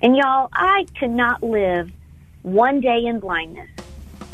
And 0.00 0.16
y'all, 0.16 0.48
I 0.52 0.86
could 0.96 1.10
not 1.10 1.42
live 1.42 1.90
one 2.42 2.78
day 2.78 3.06
in 3.06 3.18
blindness 3.18 3.68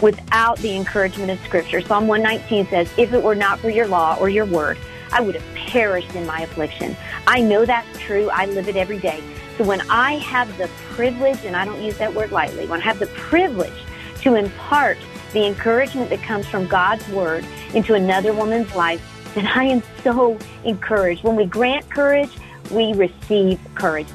without 0.02 0.58
the 0.58 0.76
encouragement 0.76 1.30
of 1.30 1.40
Scripture. 1.40 1.80
Psalm 1.80 2.06
119 2.06 2.67
says, 2.67 2.87
If 2.98 3.14
it 3.14 3.22
were 3.22 3.35
not 3.35 3.60
for 3.60 3.71
your 3.71 3.88
law 3.88 4.19
or 4.21 4.29
your 4.29 4.45
word, 4.45 4.77
I 5.11 5.22
would 5.22 5.37
have 5.37 5.54
perished 5.54 6.14
in 6.14 6.27
my 6.27 6.40
affliction. 6.40 6.95
I 7.27 7.40
know 7.40 7.64
that's 7.64 7.98
true. 7.98 8.29
I 8.29 8.45
live 8.45 8.69
it 8.69 8.77
every 8.77 8.98
day. 8.98 9.22
So 9.56 9.64
when 9.64 9.80
I 9.88 10.16
have 10.19 10.54
the 10.58 10.69
privilege, 10.90 11.42
and 11.46 11.56
I 11.56 11.65
don't 11.65 11.83
use 11.83 11.96
that 11.96 12.12
word 12.12 12.31
lightly, 12.31 12.67
when 12.67 12.83
I 12.83 12.85
have 12.85 12.99
the 12.99 13.06
privilege 13.06 13.72
to 14.21 14.35
impart 14.35 14.99
the 15.33 15.46
encouragement 15.46 16.10
that 16.10 16.23
comes 16.23 16.46
from 16.46 16.66
God's 16.66 17.09
word 17.09 17.42
into 17.73 17.95
another 17.95 18.34
woman's 18.34 18.74
life, 18.74 19.01
then 19.34 19.46
I 19.46 19.65
am 19.65 19.83
so 20.02 20.37
encouraged. 20.65 21.24
When 21.24 21.37
we 21.37 21.46
grant 21.46 21.88
courage, 21.88 22.33
we 22.70 22.92
receive 22.92 23.59
courage. 23.74 24.09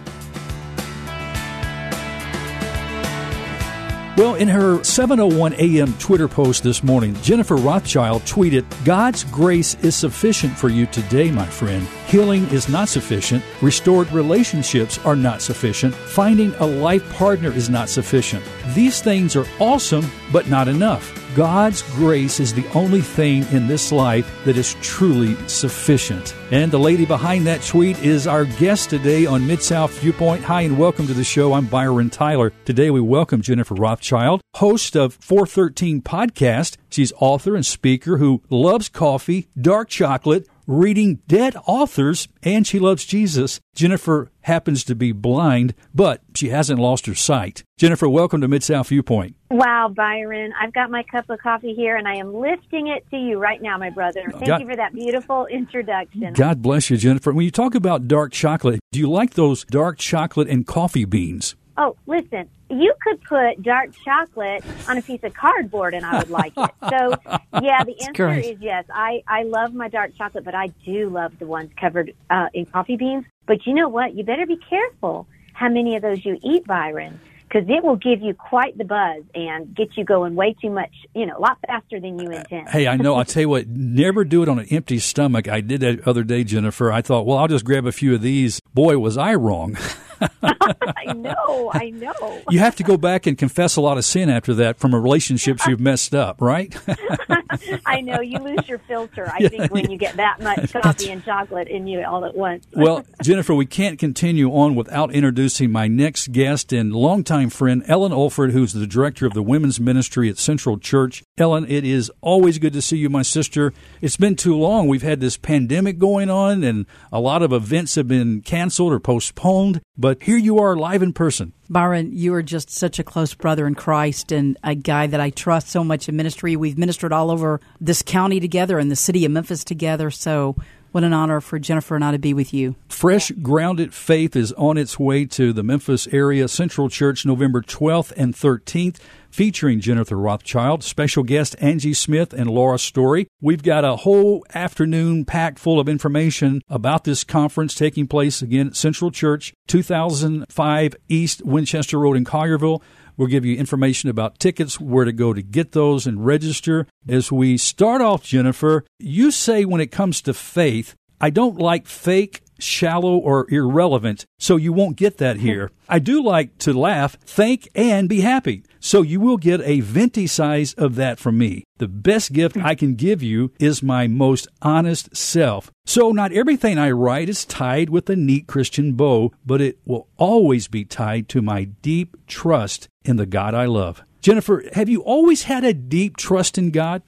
Well, 4.19 4.35
in 4.35 4.49
her 4.49 4.79
7:01 4.79 5.53
a.m. 5.53 5.93
Twitter 5.93 6.27
post 6.27 6.61
this 6.61 6.83
morning, 6.83 7.15
Jennifer 7.21 7.55
Rothschild 7.55 8.23
tweeted, 8.23 8.65
"God's 8.83 9.23
grace 9.23 9.77
is 9.81 9.95
sufficient 9.95 10.57
for 10.57 10.67
you 10.67 10.87
today, 10.87 11.31
my 11.31 11.45
friend. 11.45 11.87
Healing 12.07 12.45
is 12.49 12.67
not 12.67 12.89
sufficient. 12.89 13.41
Restored 13.61 14.11
relationships 14.11 14.99
are 15.05 15.15
not 15.15 15.41
sufficient. 15.41 15.95
Finding 15.95 16.53
a 16.59 16.65
life 16.65 17.09
partner 17.13 17.49
is 17.49 17.69
not 17.69 17.87
sufficient. 17.87 18.43
These 18.75 18.99
things 18.99 19.37
are 19.37 19.45
awesome, 19.57 20.11
but 20.33 20.49
not 20.49 20.67
enough. 20.67 21.18
God's 21.35 21.83
grace 21.93 22.39
is 22.39 22.55
the 22.55 22.67
only 22.69 23.01
thing 23.01 23.45
in 23.51 23.67
this 23.67 23.91
life 23.91 24.27
that 24.45 24.57
is 24.57 24.75
truly 24.81 25.35
sufficient. 25.47 26.33
And 26.49 26.71
the 26.71 26.79
lady 26.79 27.05
behind 27.05 27.45
that 27.45 27.61
tweet 27.61 27.99
is 27.99 28.25
our 28.25 28.45
guest 28.45 28.89
today 28.89 29.27
on 29.27 29.45
Mid 29.45 29.61
South 29.61 29.91
Viewpoint. 29.99 30.43
Hi, 30.43 30.61
and 30.61 30.75
welcome 30.75 31.05
to 31.05 31.13
the 31.13 31.23
show. 31.23 31.53
I'm 31.53 31.67
Byron 31.67 32.09
Tyler. 32.09 32.51
Today 32.65 32.89
we 32.89 32.99
welcome 32.99 33.43
Jennifer 33.43 33.75
Rothschild, 33.75 34.41
host 34.55 34.95
of 34.95 35.13
413 35.21 36.01
Podcast. 36.01 36.77
She's 36.89 37.13
author 37.19 37.55
and 37.55 37.63
speaker 37.63 38.17
who 38.17 38.41
loves 38.49 38.89
coffee, 38.89 39.49
dark 39.55 39.89
chocolate, 39.89 40.47
reading 40.69 41.15
dead 41.27 41.55
authors, 41.65 42.27
and 42.43 42.65
she 42.65 42.77
loves 42.77 43.03
Jesus. 43.03 43.59
Jennifer 43.73 44.29
happens 44.41 44.83
to 44.83 44.93
be 44.93 45.11
blind, 45.11 45.73
but 45.95 46.21
she 46.35 46.49
hasn't 46.49 46.79
lost 46.79 47.07
her 47.07 47.15
sight. 47.15 47.63
Jennifer, 47.77 48.07
welcome 48.07 48.39
to 48.41 48.47
Mid 48.47 48.63
South 48.63 48.89
Viewpoint. 48.89 49.35
Wow, 49.49 49.91
Byron. 49.93 50.53
I've 50.61 50.71
got 50.71 50.91
my 50.91 51.01
cup 51.01 51.27
of 51.29 51.39
coffee 51.39 51.73
here 51.73 51.97
and 51.97 52.07
I 52.07 52.17
am 52.17 52.35
lifting 52.35 52.87
it 52.87 53.03
to 53.09 53.17
you 53.17 53.39
right 53.39 53.59
now, 53.59 53.79
my 53.79 53.89
brother. 53.89 54.29
Thank 54.31 54.45
God, 54.45 54.61
you 54.61 54.67
for 54.67 54.75
that 54.75 54.93
beautiful 54.93 55.47
introduction. 55.47 56.33
God 56.33 56.61
bless 56.61 56.91
you, 56.91 56.97
Jennifer. 56.97 57.31
When 57.33 57.45
you 57.45 57.51
talk 57.51 57.73
about 57.73 58.07
dark 58.07 58.31
chocolate, 58.31 58.79
do 58.91 58.99
you 58.99 59.09
like 59.09 59.33
those 59.33 59.65
dark 59.65 59.97
chocolate 59.97 60.47
and 60.47 60.67
coffee 60.67 61.05
beans? 61.05 61.55
Oh, 61.81 61.95
listen, 62.07 62.49
you 62.69 62.93
could 63.01 63.21
put 63.21 63.63
dark 63.63 63.91
chocolate 64.03 64.65
on 64.89 64.97
a 64.97 65.01
piece 65.01 65.23
of 65.23 65.33
cardboard 65.33 65.93
and 65.93 66.05
I 66.05 66.17
would 66.17 66.29
like 66.29 66.51
it. 66.57 66.71
So, 66.89 67.15
yeah, 67.61 67.85
the 67.85 67.95
answer 68.05 68.33
is 68.33 68.57
yes. 68.59 68.83
I, 68.93 69.23
I 69.25 69.43
love 69.43 69.73
my 69.73 69.87
dark 69.87 70.13
chocolate, 70.17 70.43
but 70.43 70.53
I 70.53 70.67
do 70.85 71.09
love 71.09 71.39
the 71.39 71.47
ones 71.47 71.71
covered 71.79 72.13
uh, 72.29 72.47
in 72.53 72.65
coffee 72.65 72.97
beans. 72.97 73.23
But 73.45 73.65
you 73.65 73.73
know 73.73 73.87
what? 73.87 74.13
You 74.13 74.25
better 74.25 74.45
be 74.45 74.57
careful 74.57 75.25
how 75.53 75.69
many 75.69 75.95
of 75.95 76.01
those 76.01 76.25
you 76.25 76.37
eat, 76.43 76.67
Byron 76.67 77.17
because 77.49 77.67
it 77.67 77.83
will 77.83 77.95
give 77.95 78.21
you 78.21 78.33
quite 78.33 78.77
the 78.77 78.83
buzz 78.83 79.23
and 79.33 79.73
get 79.73 79.97
you 79.97 80.03
going 80.03 80.35
way 80.35 80.55
too 80.61 80.69
much, 80.69 80.93
you 81.15 81.25
know, 81.25 81.35
a 81.35 81.39
lot 81.39 81.57
faster 81.65 81.99
than 81.99 82.19
you 82.19 82.29
intend. 82.29 82.69
Hey, 82.69 82.87
I 82.87 82.95
know. 82.95 83.15
I'll 83.15 83.25
tell 83.25 83.41
you 83.41 83.49
what, 83.49 83.67
never 83.67 84.23
do 84.23 84.43
it 84.43 84.49
on 84.49 84.59
an 84.59 84.67
empty 84.69 84.99
stomach. 84.99 85.47
I 85.47 85.61
did 85.61 85.81
that 85.81 86.07
other 86.07 86.23
day, 86.23 86.43
Jennifer. 86.43 86.91
I 86.91 87.01
thought, 87.01 87.25
well, 87.25 87.39
I'll 87.39 87.47
just 87.47 87.65
grab 87.65 87.87
a 87.87 87.91
few 87.91 88.13
of 88.13 88.21
these. 88.21 88.61
Boy, 88.73 88.99
was 88.99 89.17
I 89.17 89.33
wrong. 89.33 89.77
I 90.41 91.13
know, 91.13 91.71
I 91.73 91.89
know. 91.89 92.41
You 92.49 92.59
have 92.59 92.75
to 92.77 92.83
go 92.83 92.97
back 92.97 93.27
and 93.27 93.37
confess 93.37 93.75
a 93.75 93.81
lot 93.81 93.97
of 93.97 94.05
sin 94.05 94.29
after 94.29 94.53
that 94.55 94.77
from 94.77 94.93
a 94.93 94.99
relationships 94.99 95.65
you've 95.67 95.79
messed 95.79 96.13
up, 96.13 96.41
right? 96.41 96.75
I 97.85 98.01
know. 98.01 98.21
You 98.21 98.39
lose 98.39 98.67
your 98.67 98.79
filter, 98.79 99.29
I 99.31 99.47
think, 99.49 99.71
when 99.71 99.89
you 99.89 99.97
get 99.97 100.15
that 100.17 100.41
much 100.41 100.71
coffee 100.71 101.11
and 101.11 101.23
chocolate 101.23 101.67
in 101.67 101.87
you 101.87 102.03
all 102.05 102.25
at 102.25 102.35
once. 102.35 102.65
well, 102.73 103.05
Jennifer, 103.23 103.53
we 103.53 103.65
can't 103.65 103.99
continue 103.99 104.49
on 104.51 104.75
without 104.75 105.13
introducing 105.13 105.71
my 105.71 105.87
next 105.87 106.31
guest 106.31 106.71
and 106.73 106.93
longtime 106.93 107.49
friend, 107.49 107.83
Ellen 107.87 108.11
Olford, 108.11 108.51
who's 108.51 108.73
the 108.73 108.87
director 108.87 109.25
of 109.25 109.33
the 109.33 109.43
women's 109.43 109.79
ministry 109.79 110.29
at 110.29 110.37
Central 110.37 110.77
Church. 110.77 111.23
Ellen, 111.37 111.65
it 111.67 111.83
is 111.83 112.11
always 112.21 112.59
good 112.59 112.73
to 112.73 112.81
see 112.81 112.97
you, 112.97 113.09
my 113.09 113.21
sister. 113.21 113.73
It's 114.01 114.17
been 114.17 114.35
too 114.35 114.55
long. 114.55 114.87
We've 114.87 115.01
had 115.01 115.19
this 115.19 115.37
pandemic 115.37 115.97
going 115.97 116.29
on, 116.29 116.63
and 116.63 116.85
a 117.11 117.19
lot 117.19 117.41
of 117.41 117.53
events 117.53 117.95
have 117.95 118.07
been 118.07 118.41
canceled 118.41 118.93
or 118.93 118.99
postponed. 118.99 119.81
But 119.97 120.08
here 120.21 120.37
you 120.37 120.59
are 120.59 120.75
live 120.75 121.01
in 121.01 121.13
person. 121.13 121.53
Byron, 121.69 122.11
you 122.11 122.33
are 122.33 122.43
just 122.43 122.69
such 122.69 122.99
a 122.99 123.03
close 123.03 123.33
brother 123.33 123.67
in 123.67 123.75
Christ 123.75 124.31
and 124.31 124.57
a 124.63 124.75
guy 124.75 125.07
that 125.07 125.19
I 125.19 125.29
trust 125.29 125.69
so 125.69 125.83
much 125.83 126.09
in 126.09 126.15
ministry. 126.15 126.55
We've 126.55 126.77
ministered 126.77 127.13
all 127.13 127.31
over 127.31 127.61
this 127.79 128.01
county 128.01 128.39
together 128.39 128.79
and 128.79 128.89
the 128.89 128.95
city 128.95 129.25
of 129.25 129.31
Memphis 129.31 129.63
together. 129.63 130.11
So 130.11 130.55
what 130.91 131.03
an 131.03 131.13
honor 131.13 131.41
for 131.41 131.59
Jennifer 131.59 131.95
and 131.95 132.03
I 132.03 132.11
to 132.11 132.19
be 132.19 132.33
with 132.33 132.53
you. 132.53 132.75
Fresh 132.89 133.31
Grounded 133.41 133.93
Faith 133.93 134.35
is 134.35 134.51
on 134.53 134.77
its 134.77 134.99
way 134.99 135.25
to 135.25 135.53
the 135.53 135.63
Memphis 135.63 136.07
area 136.07 136.47
Central 136.47 136.89
Church 136.89 137.25
November 137.25 137.61
12th 137.61 138.11
and 138.17 138.35
13th 138.35 138.97
featuring 139.29 139.79
Jennifer 139.79 140.17
Rothschild, 140.17 140.83
special 140.83 141.23
guest 141.23 141.55
Angie 141.59 141.93
Smith 141.93 142.33
and 142.33 142.49
Laura 142.49 142.79
Story. 142.79 143.27
We've 143.41 143.63
got 143.63 143.85
a 143.85 143.97
whole 143.97 144.45
afternoon 144.53 145.25
packed 145.25 145.59
full 145.59 145.79
of 145.79 145.87
information 145.87 146.61
about 146.67 147.03
this 147.03 147.23
conference 147.23 147.75
taking 147.75 148.07
place 148.07 148.41
again 148.41 148.67
at 148.67 148.75
Central 148.75 149.11
Church, 149.11 149.53
2005 149.67 150.95
East 151.07 151.45
Winchester 151.45 151.99
Road 151.99 152.17
in 152.17 152.25
Collierville. 152.25 152.81
We'll 153.19 153.27
give 153.27 153.43
you 153.43 153.57
information 153.57 154.09
about 154.09 154.39
tickets, 154.39 154.79
where 154.79 155.03
to 155.03 155.11
go 155.11 155.33
to 155.33 155.41
get 155.41 155.73
those 155.73 156.07
and 156.07 156.25
register. 156.25 156.87
As 157.05 157.33
we 157.33 157.57
start 157.57 157.99
off, 157.99 158.23
Jennifer, 158.23 158.85
you 158.97 159.29
say 159.29 159.65
when 159.65 159.81
it 159.81 159.91
comes 159.91 160.21
to 160.21 160.33
faith, 160.33 160.95
I 161.19 161.29
don't 161.29 161.57
like 161.57 161.85
fake 161.85 162.39
shallow 162.59 163.17
or 163.17 163.45
irrelevant, 163.49 164.25
so 164.37 164.55
you 164.55 164.73
won't 164.73 164.97
get 164.97 165.17
that 165.17 165.37
mm-hmm. 165.37 165.45
here. 165.45 165.71
I 165.87 165.99
do 165.99 166.23
like 166.23 166.57
to 166.59 166.73
laugh, 166.73 167.17
think, 167.25 167.69
and 167.73 168.07
be 168.07 168.21
happy. 168.21 168.63
So 168.79 169.01
you 169.01 169.19
will 169.19 169.37
get 169.37 169.61
a 169.61 169.81
venti 169.81 170.27
size 170.27 170.73
of 170.73 170.95
that 170.95 171.19
from 171.19 171.37
me. 171.37 171.63
The 171.77 171.87
best 171.87 172.31
gift 172.31 172.55
mm-hmm. 172.55 172.67
I 172.67 172.75
can 172.75 172.95
give 172.95 173.23
you 173.23 173.51
is 173.59 173.83
my 173.83 174.07
most 174.07 174.47
honest 174.61 175.15
self. 175.15 175.71
So 175.85 176.11
not 176.11 176.31
everything 176.31 176.77
I 176.77 176.91
write 176.91 177.29
is 177.29 177.45
tied 177.45 177.89
with 177.89 178.09
a 178.09 178.15
neat 178.15 178.47
Christian 178.47 178.93
bow, 178.93 179.33
but 179.45 179.61
it 179.61 179.79
will 179.85 180.07
always 180.17 180.67
be 180.67 180.85
tied 180.85 181.27
to 181.29 181.41
my 181.41 181.63
deep 181.63 182.15
trust 182.27 182.87
in 183.03 183.15
the 183.15 183.25
God 183.25 183.53
I 183.53 183.65
love. 183.65 184.03
Jennifer, 184.21 184.63
have 184.73 184.89
you 184.89 185.01
always 185.01 185.43
had 185.43 185.63
a 185.63 185.73
deep 185.73 186.17
trust 186.17 186.57
in 186.57 186.71
God? 186.71 187.01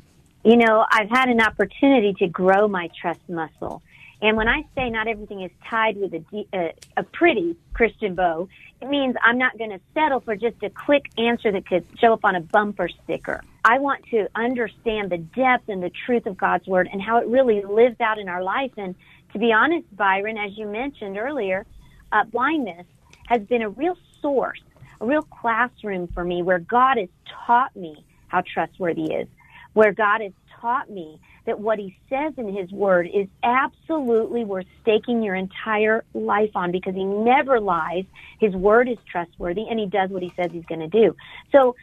You 0.43 0.57
know, 0.57 0.85
I've 0.89 1.09
had 1.09 1.29
an 1.29 1.39
opportunity 1.39 2.13
to 2.19 2.27
grow 2.27 2.67
my 2.67 2.89
trust 2.99 3.19
muscle. 3.29 3.83
And 4.21 4.37
when 4.37 4.47
I 4.47 4.63
say 4.75 4.89
not 4.89 5.07
everything 5.07 5.41
is 5.41 5.51
tied 5.67 5.97
with 5.97 6.13
a, 6.13 6.23
a, 6.53 6.73
a 6.97 7.03
pretty 7.03 7.55
Christian 7.73 8.13
bow, 8.13 8.47
it 8.79 8.87
means 8.87 9.15
I'm 9.23 9.37
not 9.37 9.57
going 9.57 9.71
to 9.71 9.79
settle 9.93 10.19
for 10.19 10.35
just 10.35 10.61
a 10.63 10.69
quick 10.69 11.05
answer 11.17 11.51
that 11.51 11.67
could 11.67 11.85
show 11.99 12.13
up 12.13 12.23
on 12.23 12.35
a 12.35 12.41
bumper 12.41 12.87
sticker. 13.03 13.41
I 13.65 13.79
want 13.79 14.05
to 14.11 14.27
understand 14.35 15.11
the 15.11 15.17
depth 15.17 15.69
and 15.69 15.81
the 15.81 15.91
truth 16.05 16.27
of 16.27 16.37
God's 16.37 16.67
word 16.67 16.87
and 16.91 17.01
how 17.01 17.17
it 17.17 17.27
really 17.27 17.63
lives 17.63 17.99
out 17.99 18.19
in 18.19 18.29
our 18.29 18.43
life. 18.43 18.71
And 18.77 18.95
to 19.33 19.39
be 19.39 19.51
honest, 19.51 19.85
Byron, 19.95 20.37
as 20.37 20.55
you 20.57 20.67
mentioned 20.67 21.17
earlier, 21.17 21.65
uh, 22.11 22.23
blindness 22.25 22.85
has 23.27 23.41
been 23.41 23.61
a 23.63 23.69
real 23.69 23.97
source, 24.21 24.61
a 24.99 25.05
real 25.05 25.23
classroom 25.23 26.07
for 26.07 26.23
me 26.23 26.43
where 26.43 26.59
God 26.59 26.97
has 26.97 27.09
taught 27.45 27.75
me 27.75 28.03
how 28.27 28.41
trustworthy 28.41 29.13
is, 29.13 29.27
where 29.73 29.93
God 29.93 30.21
has 30.21 30.33
taught 30.59 30.89
me 30.89 31.19
that 31.45 31.59
what 31.59 31.79
he 31.79 31.95
says 32.09 32.33
in 32.37 32.55
his 32.55 32.71
word 32.71 33.07
is 33.11 33.27
absolutely 33.43 34.45
worth 34.45 34.67
staking 34.81 35.23
your 35.23 35.35
entire 35.35 36.03
life 36.13 36.51
on 36.55 36.71
because 36.71 36.93
he 36.93 37.03
never 37.03 37.59
lies. 37.59 38.05
His 38.39 38.53
word 38.53 38.87
is 38.87 38.97
trustworthy 39.11 39.65
and 39.69 39.79
he 39.79 39.87
does 39.87 40.09
what 40.09 40.21
he 40.21 40.31
says 40.35 40.51
he's 40.51 40.65
going 40.65 40.81
to 40.81 40.87
do. 40.87 41.15
So 41.51 41.75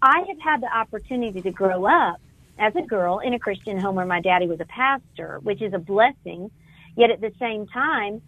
I 0.00 0.24
have 0.28 0.40
had 0.42 0.62
the 0.62 0.74
opportunity 0.74 1.42
to 1.42 1.50
grow 1.50 1.84
up 1.86 2.16
as 2.58 2.74
a 2.76 2.82
girl 2.82 3.18
in 3.18 3.34
a 3.34 3.38
Christian 3.38 3.78
home 3.78 3.96
where 3.96 4.06
my 4.06 4.20
daddy 4.20 4.46
was 4.46 4.60
a 4.60 4.66
pastor, 4.66 5.40
which 5.42 5.60
is 5.62 5.74
a 5.74 5.78
blessing. 5.78 6.50
Yet 6.96 7.10
at 7.10 7.20
the 7.20 7.32
same 7.38 7.66
time, 7.66 8.22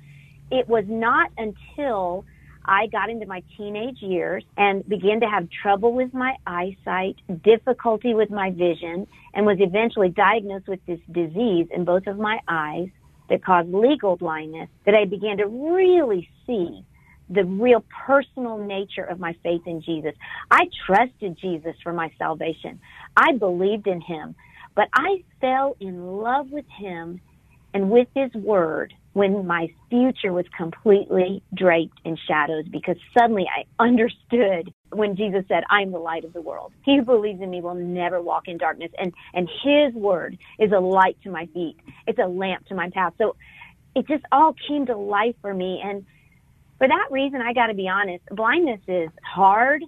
it 0.50 0.68
was 0.68 0.84
not 0.86 1.30
until 1.38 2.24
I 2.64 2.86
got 2.86 3.10
into 3.10 3.26
my 3.26 3.42
teenage 3.56 4.00
years 4.00 4.44
and 4.56 4.86
began 4.88 5.20
to 5.20 5.26
have 5.26 5.48
trouble 5.62 5.92
with 5.92 6.14
my 6.14 6.36
eyesight, 6.46 7.16
difficulty 7.42 8.14
with 8.14 8.30
my 8.30 8.50
vision, 8.50 9.06
and 9.34 9.44
was 9.44 9.58
eventually 9.60 10.08
diagnosed 10.08 10.68
with 10.68 10.80
this 10.86 11.00
disease 11.10 11.66
in 11.70 11.84
both 11.84 12.06
of 12.06 12.18
my 12.18 12.38
eyes 12.48 12.88
that 13.28 13.44
caused 13.44 13.72
legal 13.72 14.16
blindness 14.16 14.68
that 14.86 14.94
I 14.94 15.04
began 15.04 15.38
to 15.38 15.46
really 15.46 16.28
see 16.46 16.84
the 17.28 17.44
real 17.44 17.84
personal 18.06 18.58
nature 18.58 19.04
of 19.04 19.18
my 19.18 19.34
faith 19.42 19.62
in 19.66 19.82
Jesus. 19.82 20.14
I 20.50 20.68
trusted 20.86 21.38
Jesus 21.38 21.74
for 21.82 21.92
my 21.92 22.10
salvation. 22.18 22.80
I 23.16 23.32
believed 23.32 23.86
in 23.86 24.00
him, 24.00 24.34
but 24.74 24.88
I 24.92 25.22
fell 25.40 25.76
in 25.80 26.18
love 26.18 26.50
with 26.50 26.66
him 26.68 27.20
and 27.72 27.90
with 27.90 28.08
his 28.14 28.32
word 28.34 28.94
when 29.14 29.46
my 29.46 29.68
future 29.88 30.32
was 30.32 30.44
completely 30.56 31.42
draped 31.54 31.98
in 32.04 32.16
shadows 32.28 32.64
because 32.70 32.96
suddenly 33.16 33.46
I 33.48 33.64
understood 33.82 34.72
when 34.90 35.16
Jesus 35.16 35.44
said, 35.48 35.62
I'm 35.70 35.92
the 35.92 35.98
light 35.98 36.24
of 36.24 36.32
the 36.32 36.42
world. 36.42 36.72
He 36.84 36.98
who 36.98 37.04
believes 37.04 37.40
in 37.40 37.48
me 37.48 37.60
will 37.60 37.76
never 37.76 38.20
walk 38.20 38.48
in 38.48 38.58
darkness. 38.58 38.90
And, 38.98 39.14
and 39.32 39.48
his 39.62 39.94
word 39.94 40.36
is 40.58 40.72
a 40.72 40.80
light 40.80 41.16
to 41.22 41.30
my 41.30 41.46
feet. 41.46 41.76
It's 42.08 42.18
a 42.18 42.26
lamp 42.26 42.66
to 42.66 42.74
my 42.74 42.90
path. 42.90 43.14
So 43.18 43.36
it 43.94 44.06
just 44.08 44.24
all 44.32 44.54
came 44.68 44.86
to 44.86 44.96
life 44.96 45.36
for 45.40 45.54
me. 45.54 45.80
And 45.82 46.04
for 46.78 46.88
that 46.88 47.06
reason, 47.12 47.40
I 47.40 47.52
got 47.52 47.68
to 47.68 47.74
be 47.74 47.88
honest, 47.88 48.24
blindness 48.32 48.80
is 48.88 49.10
hard. 49.22 49.84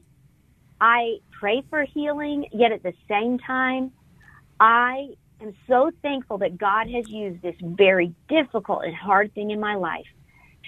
I 0.81 1.17
pray 1.41 1.65
for 1.69 1.85
healing, 1.85 2.47
yet 2.53 2.71
at 2.71 2.85
the 2.85 2.93
same 3.09 3.39
time, 3.39 3.91
I 4.61 5.09
am 5.41 5.55
so 5.69 5.91
thankful 6.03 6.39
that 6.39 6.59
God 6.59 6.89
has 6.89 7.09
used 7.09 7.43
this 7.43 7.57
very 7.61 8.15
difficult 8.29 8.85
and 8.85 8.95
hard 8.95 9.35
thing 9.35 9.51
in 9.51 9.61
my 9.61 9.75
life 9.75 10.07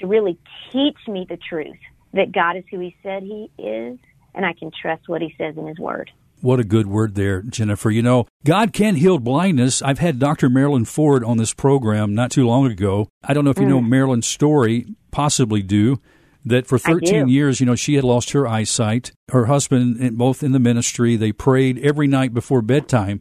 to 0.01 0.07
really 0.07 0.39
teach 0.73 0.97
me 1.07 1.27
the 1.29 1.39
truth 1.49 1.79
that 2.13 2.33
God 2.33 2.57
is 2.57 2.65
who 2.71 2.79
He 2.81 2.97
said 3.03 3.23
He 3.23 3.51
is, 3.59 3.99
and 4.35 4.47
I 4.47 4.53
can 4.53 4.71
trust 4.71 5.09
what 5.09 5.23
He 5.23 5.35
says 5.39 5.57
in 5.57 5.67
His 5.67 5.79
Word. 5.79 6.11
What 6.41 6.61
a 6.61 6.65
good 6.65 6.87
word 6.87 7.17
there, 7.17 7.43
Jennifer. 7.43 7.91
You 7.91 8.03
know, 8.03 8.27
God 8.45 8.73
can 8.73 8.95
heal 8.95 9.19
blindness. 9.19 9.83
I've 9.83 9.99
had 9.99 10.21
Dr. 10.21 10.49
Marilyn 10.49 10.85
Ford 10.85 11.25
on 11.25 11.37
this 11.37 11.53
program 11.53 12.15
not 12.15 12.31
too 12.31 12.47
long 12.47 12.67
ago. 12.67 13.09
I 13.25 13.35
don't 13.35 13.45
know 13.45 13.51
if 13.51 13.59
you 13.59 13.65
mm. 13.65 13.71
know 13.71 13.81
Marilyn's 13.81 14.29
story, 14.29 14.87
possibly 15.11 15.63
do 15.63 16.01
that 16.45 16.67
for 16.67 16.79
13 16.79 17.29
years, 17.29 17.61
you 17.61 17.67
know, 17.67 17.75
she 17.75 17.95
had 17.95 18.05
lost 18.05 18.31
her 18.31 18.47
eyesight. 18.47 19.13
Her 19.31 19.47
husband, 19.47 20.17
both 20.17 20.43
in 20.43 20.53
the 20.53 20.59
ministry, 20.59 21.17
they 21.17 21.33
prayed 21.33 21.79
every 21.81 22.07
night 22.07 22.33
before 22.33 22.63
bedtime 22.63 23.21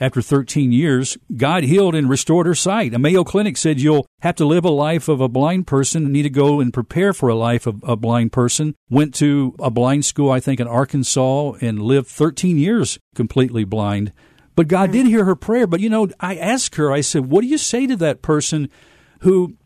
after 0.00 0.22
13 0.22 0.72
years, 0.72 1.18
God 1.36 1.64
healed 1.64 1.94
and 1.94 2.08
restored 2.08 2.46
her 2.46 2.54
sight. 2.54 2.94
A 2.94 2.98
Mayo 2.98 3.24
Clinic 3.24 3.56
said 3.56 3.80
you'll 3.80 4.06
have 4.20 4.36
to 4.36 4.44
live 4.44 4.64
a 4.64 4.70
life 4.70 5.08
of 5.08 5.20
a 5.20 5.28
blind 5.28 5.66
person, 5.66 6.12
need 6.12 6.22
to 6.22 6.30
go 6.30 6.60
and 6.60 6.72
prepare 6.72 7.12
for 7.12 7.28
a 7.28 7.34
life 7.34 7.66
of 7.66 7.82
a 7.82 7.96
blind 7.96 8.32
person. 8.32 8.74
Went 8.88 9.14
to 9.16 9.54
a 9.58 9.70
blind 9.70 10.04
school, 10.04 10.30
I 10.30 10.40
think, 10.40 10.60
in 10.60 10.68
Arkansas 10.68 11.52
and 11.60 11.82
lived 11.82 12.08
13 12.08 12.58
years 12.58 12.98
completely 13.14 13.64
blind. 13.64 14.12
But 14.54 14.68
God 14.68 14.92
did 14.92 15.06
hear 15.06 15.24
her 15.24 15.36
prayer. 15.36 15.66
But, 15.66 15.80
you 15.80 15.88
know, 15.88 16.08
I 16.18 16.36
asked 16.36 16.76
her, 16.76 16.90
I 16.92 17.00
said, 17.00 17.26
what 17.26 17.42
do 17.42 17.46
you 17.46 17.58
say 17.58 17.86
to 17.86 17.96
that 17.96 18.22
person 18.22 18.68
who 19.20 19.56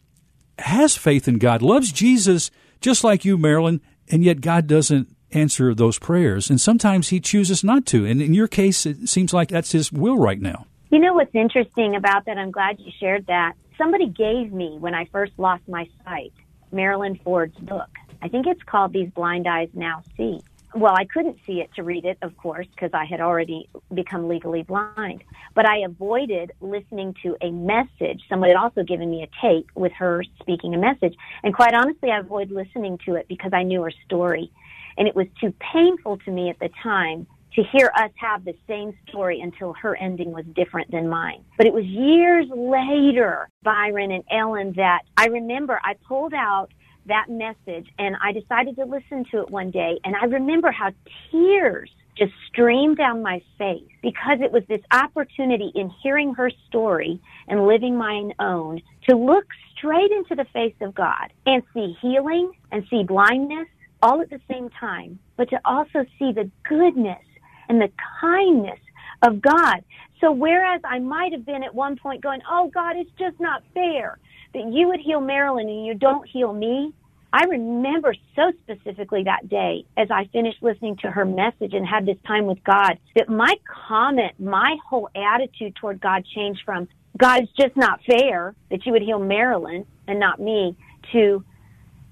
has 0.59 0.97
faith 0.97 1.29
in 1.29 1.39
God, 1.39 1.63
loves 1.63 1.93
Jesus 1.93 2.51
just 2.81 3.05
like 3.05 3.25
you, 3.25 3.39
Marilyn, 3.39 3.81
and 4.11 4.25
yet 4.25 4.41
God 4.41 4.67
doesn't 4.67 5.09
answer 5.33 5.75
those 5.75 5.99
prayers. 5.99 6.51
And 6.51 6.61
sometimes 6.61 7.09
he 7.09 7.21
chooses 7.21 7.65
not 7.65 7.87
to. 7.87 8.05
And 8.05 8.21
in 8.23 8.35
your 8.35 8.49
case, 8.49 8.87
it 8.87 9.09
seems 9.09 9.33
like 9.33 9.49
that's 9.49 9.73
his 9.73 9.93
will 9.93 10.19
right 10.19 10.41
now. 10.41 10.67
You 10.91 10.99
know 10.99 11.15
what's 11.15 11.35
interesting 11.35 11.97
about 11.97 12.27
that? 12.27 12.39
I'm 12.39 12.51
glad 12.51 12.79
you 12.79 12.93
shared 13.01 13.27
that. 13.27 13.55
Somebody 13.79 14.09
gave 14.09 14.53
me, 14.53 14.77
when 14.79 14.95
I 14.95 15.07
first 15.07 15.33
lost 15.39 15.63
my 15.67 15.89
sight, 16.05 16.33
Marilyn 16.71 17.19
Ford's 17.25 17.57
book. 17.59 17.89
I 18.21 18.29
think 18.29 18.47
it's 18.47 18.63
called 18.63 18.93
These 18.93 19.11
Blind 19.11 19.49
Eyes 19.49 19.71
Now 19.75 20.03
See. 20.17 20.41
Well, 20.75 20.95
I 20.97 21.05
couldn't 21.05 21.39
see 21.47 21.61
it 21.61 21.71
to 21.75 21.83
read 21.83 22.07
it, 22.07 22.17
of 22.23 22.35
course, 22.39 22.67
because 22.75 22.91
I 22.95 23.05
had 23.05 23.21
already 23.21 23.69
become 23.93 24.29
legally 24.29 24.63
blind. 24.63 25.23
But 25.55 25.69
I 25.69 25.81
avoided 25.81 26.53
listening 26.63 27.15
to 27.23 27.37
a 27.43 27.51
message. 27.51 28.23
Someone 28.29 28.49
had 28.49 28.57
also 28.57 28.83
given 28.83 29.11
me 29.11 29.23
a 29.23 29.29
tape 29.47 29.71
with 29.75 29.93
her 29.93 30.25
speaking 30.41 30.75
a 30.75 30.79
message. 30.79 31.15
And 31.43 31.55
quite 31.55 31.75
honestly, 31.75 32.11
I 32.11 32.21
avoided 32.21 32.53
listening 32.53 32.99
to 33.05 33.17
it 33.17 33.29
because 33.29 33.53
I 33.53 33.65
knew 33.65 33.83
her 33.83 33.93
story. 34.07 34.51
And 34.97 35.09
it 35.09 35.17
was 35.17 35.27
too 35.41 35.55
painful 35.73 36.19
to 36.19 36.31
me 36.31 36.51
at 36.51 36.59
the 36.59 36.71
time 36.83 37.27
to 37.55 37.63
hear 37.63 37.93
us 37.97 38.11
have 38.17 38.45
the 38.45 38.55
same 38.67 38.95
story 39.09 39.41
until 39.41 39.75
her 39.75 39.95
ending 39.97 40.33
was 40.33 40.45
different 40.55 40.91
than 40.91 41.09
mine. 41.09 41.45
But 41.59 41.67
it 41.67 41.73
was 41.73 41.85
years 41.85 42.47
later, 42.49 43.49
Byron 43.63 44.11
and 44.11 44.25
Ellen, 44.31 44.73
that 44.77 45.03
I 45.17 45.27
remember 45.27 45.79
I 45.85 45.95
pulled 46.09 46.35
out 46.35 46.69
that 47.07 47.27
message 47.29 47.89
and 47.99 48.17
I 48.23 48.33
decided 48.33 48.77
to 48.77 48.85
listen 48.85 49.25
to 49.33 49.43
it 49.43 49.51
one 49.51 49.71
day. 49.71 49.99
And 50.05 50.15
I 50.17 50.25
remember 50.27 50.71
how 50.71 50.93
tears 51.31 51.91
just 52.17 52.33
streamed 52.49 52.99
down 52.99 53.23
my 53.23 53.43
face 53.59 53.89
because 54.03 54.39
it 54.41 54.53
was 54.53 54.63
this 54.69 54.83
opportunity 54.91 55.73
in 55.75 55.91
hearing 56.03 56.35
her 56.35 56.51
story 56.69 57.21
and 57.49 57.67
living 57.67 57.97
mine 57.97 58.33
own 58.39 58.81
to 59.09 59.17
look 59.17 59.47
straight 59.77 60.11
into 60.13 60.35
the 60.35 60.45
face 60.53 60.75
of 60.81 60.95
God 60.95 61.33
and 61.47 61.63
see 61.75 61.97
healing 62.01 62.53
and 62.71 62.85
see 62.91 63.03
blindness 63.03 63.67
all 64.03 64.21
at 64.21 64.31
the 64.31 64.41
same 64.51 64.69
time, 64.71 65.19
but 65.37 65.49
to 65.51 65.61
also 65.65 66.05
see 66.19 66.33
the 66.33 66.51
goodness 66.69 67.25
and 67.69 67.81
the 67.81 67.91
kindness 68.21 68.81
of 69.23 69.41
God. 69.41 69.85
So 70.21 70.33
whereas 70.33 70.81
I 70.85 70.99
might 70.99 71.33
have 71.33 71.47
been 71.47 71.63
at 71.63 71.75
one 71.75 71.97
point 71.97 72.23
going, 72.23 72.41
oh 72.51 72.71
God, 72.73 72.97
it's 72.97 73.11
just 73.19 73.41
not 73.41 73.63
fair 73.73 74.19
that 74.55 74.73
you 74.73 74.89
would 74.89 75.01
heal 75.01 75.21
Marilyn 75.21 75.69
and 75.69 75.87
you 75.87 75.95
don't 75.95 76.29
heal 76.29 76.53
me. 76.53 76.93
I 77.33 77.45
remember 77.45 78.15
so 78.37 78.53
specifically 78.63 79.25
that 79.25 79.49
day 79.49 79.87
as 79.97 80.09
I 80.11 80.29
finished 80.33 80.63
listening 80.63 80.99
to 80.99 81.11
her 81.11 81.25
message 81.25 81.73
and 81.73 81.87
had 81.87 82.05
this 82.05 82.19
time 82.27 82.45
with 82.47 82.63
God 82.63 82.99
that 83.17 83.29
my 83.29 83.55
comment, 83.89 84.39
my 84.39 84.77
whole 84.87 85.09
attitude 85.17 85.75
toward 85.77 86.01
God 86.01 86.25
changed 86.35 86.61
from 86.67 86.89
God 87.17 87.43
is 87.43 87.49
just 87.59 87.77
not 87.77 88.01
fair 88.05 88.55
that 88.71 88.85
you 88.85 88.93
would 88.93 89.03
heal 89.03 89.19
Marilyn 89.19 89.87
and 90.07 90.21
not 90.21 90.41
me 90.41 90.77
to 91.13 91.43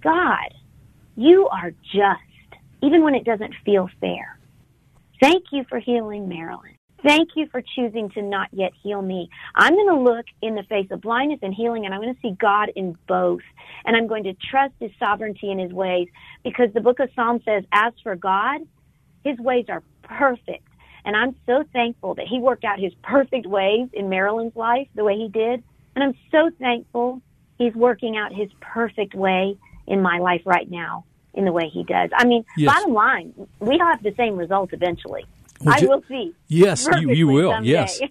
God, 0.02 0.54
you 1.16 1.48
are 1.48 1.72
just, 1.92 2.60
even 2.82 3.02
when 3.02 3.14
it 3.14 3.24
doesn't 3.24 3.54
feel 3.64 3.88
fair. 4.00 4.38
Thank 5.20 5.46
you 5.52 5.64
for 5.68 5.78
healing 5.78 6.28
Marilyn. 6.28 6.76
Thank 7.02 7.30
you 7.34 7.46
for 7.50 7.62
choosing 7.74 8.10
to 8.10 8.22
not 8.22 8.48
yet 8.52 8.72
heal 8.82 9.00
me. 9.00 9.30
I'm 9.54 9.74
going 9.74 9.88
to 9.88 10.00
look 10.00 10.26
in 10.42 10.54
the 10.54 10.62
face 10.64 10.88
of 10.90 11.00
blindness 11.00 11.40
and 11.42 11.54
healing, 11.54 11.86
and 11.86 11.94
I'm 11.94 12.00
going 12.00 12.14
to 12.14 12.20
see 12.20 12.36
God 12.38 12.70
in 12.76 12.96
both. 13.06 13.40
And 13.84 13.96
I'm 13.96 14.06
going 14.06 14.24
to 14.24 14.34
trust 14.50 14.74
His 14.80 14.90
sovereignty 14.98 15.50
and 15.50 15.60
His 15.60 15.72
ways 15.72 16.08
because 16.44 16.68
the 16.74 16.80
book 16.80 17.00
of 17.00 17.08
Psalms 17.14 17.42
says, 17.44 17.64
as 17.72 17.94
for 18.02 18.16
God, 18.16 18.60
His 19.24 19.38
ways 19.38 19.66
are 19.68 19.82
perfect. 20.02 20.66
And 21.04 21.16
I'm 21.16 21.34
so 21.46 21.64
thankful 21.72 22.14
that 22.16 22.26
He 22.26 22.38
worked 22.38 22.64
out 22.64 22.78
His 22.78 22.92
perfect 23.02 23.46
ways 23.46 23.88
in 23.94 24.10
Marilyn's 24.10 24.56
life 24.56 24.88
the 24.94 25.04
way 25.04 25.16
He 25.16 25.28
did. 25.28 25.62
And 25.94 26.04
I'm 26.04 26.14
so 26.30 26.50
thankful 26.58 27.22
He's 27.56 27.74
working 27.74 28.18
out 28.18 28.34
His 28.34 28.50
perfect 28.60 29.14
way 29.14 29.56
in 29.86 30.02
my 30.02 30.18
life 30.18 30.42
right 30.44 30.70
now 30.70 31.04
in 31.34 31.44
the 31.44 31.52
way 31.52 31.68
he 31.68 31.84
does. 31.84 32.10
I 32.14 32.24
mean, 32.24 32.44
yes. 32.56 32.74
bottom 32.74 32.92
line, 32.92 33.34
we 33.60 33.78
have 33.78 34.02
the 34.02 34.12
same 34.16 34.36
result 34.36 34.72
eventually. 34.72 35.24
Well, 35.60 35.74
I 35.78 35.86
will 35.86 36.02
see. 36.08 36.34
Yes, 36.48 36.88
you, 36.98 37.12
you 37.12 37.26
will. 37.26 37.52
Someday. 37.52 37.70
Yes. 37.70 38.00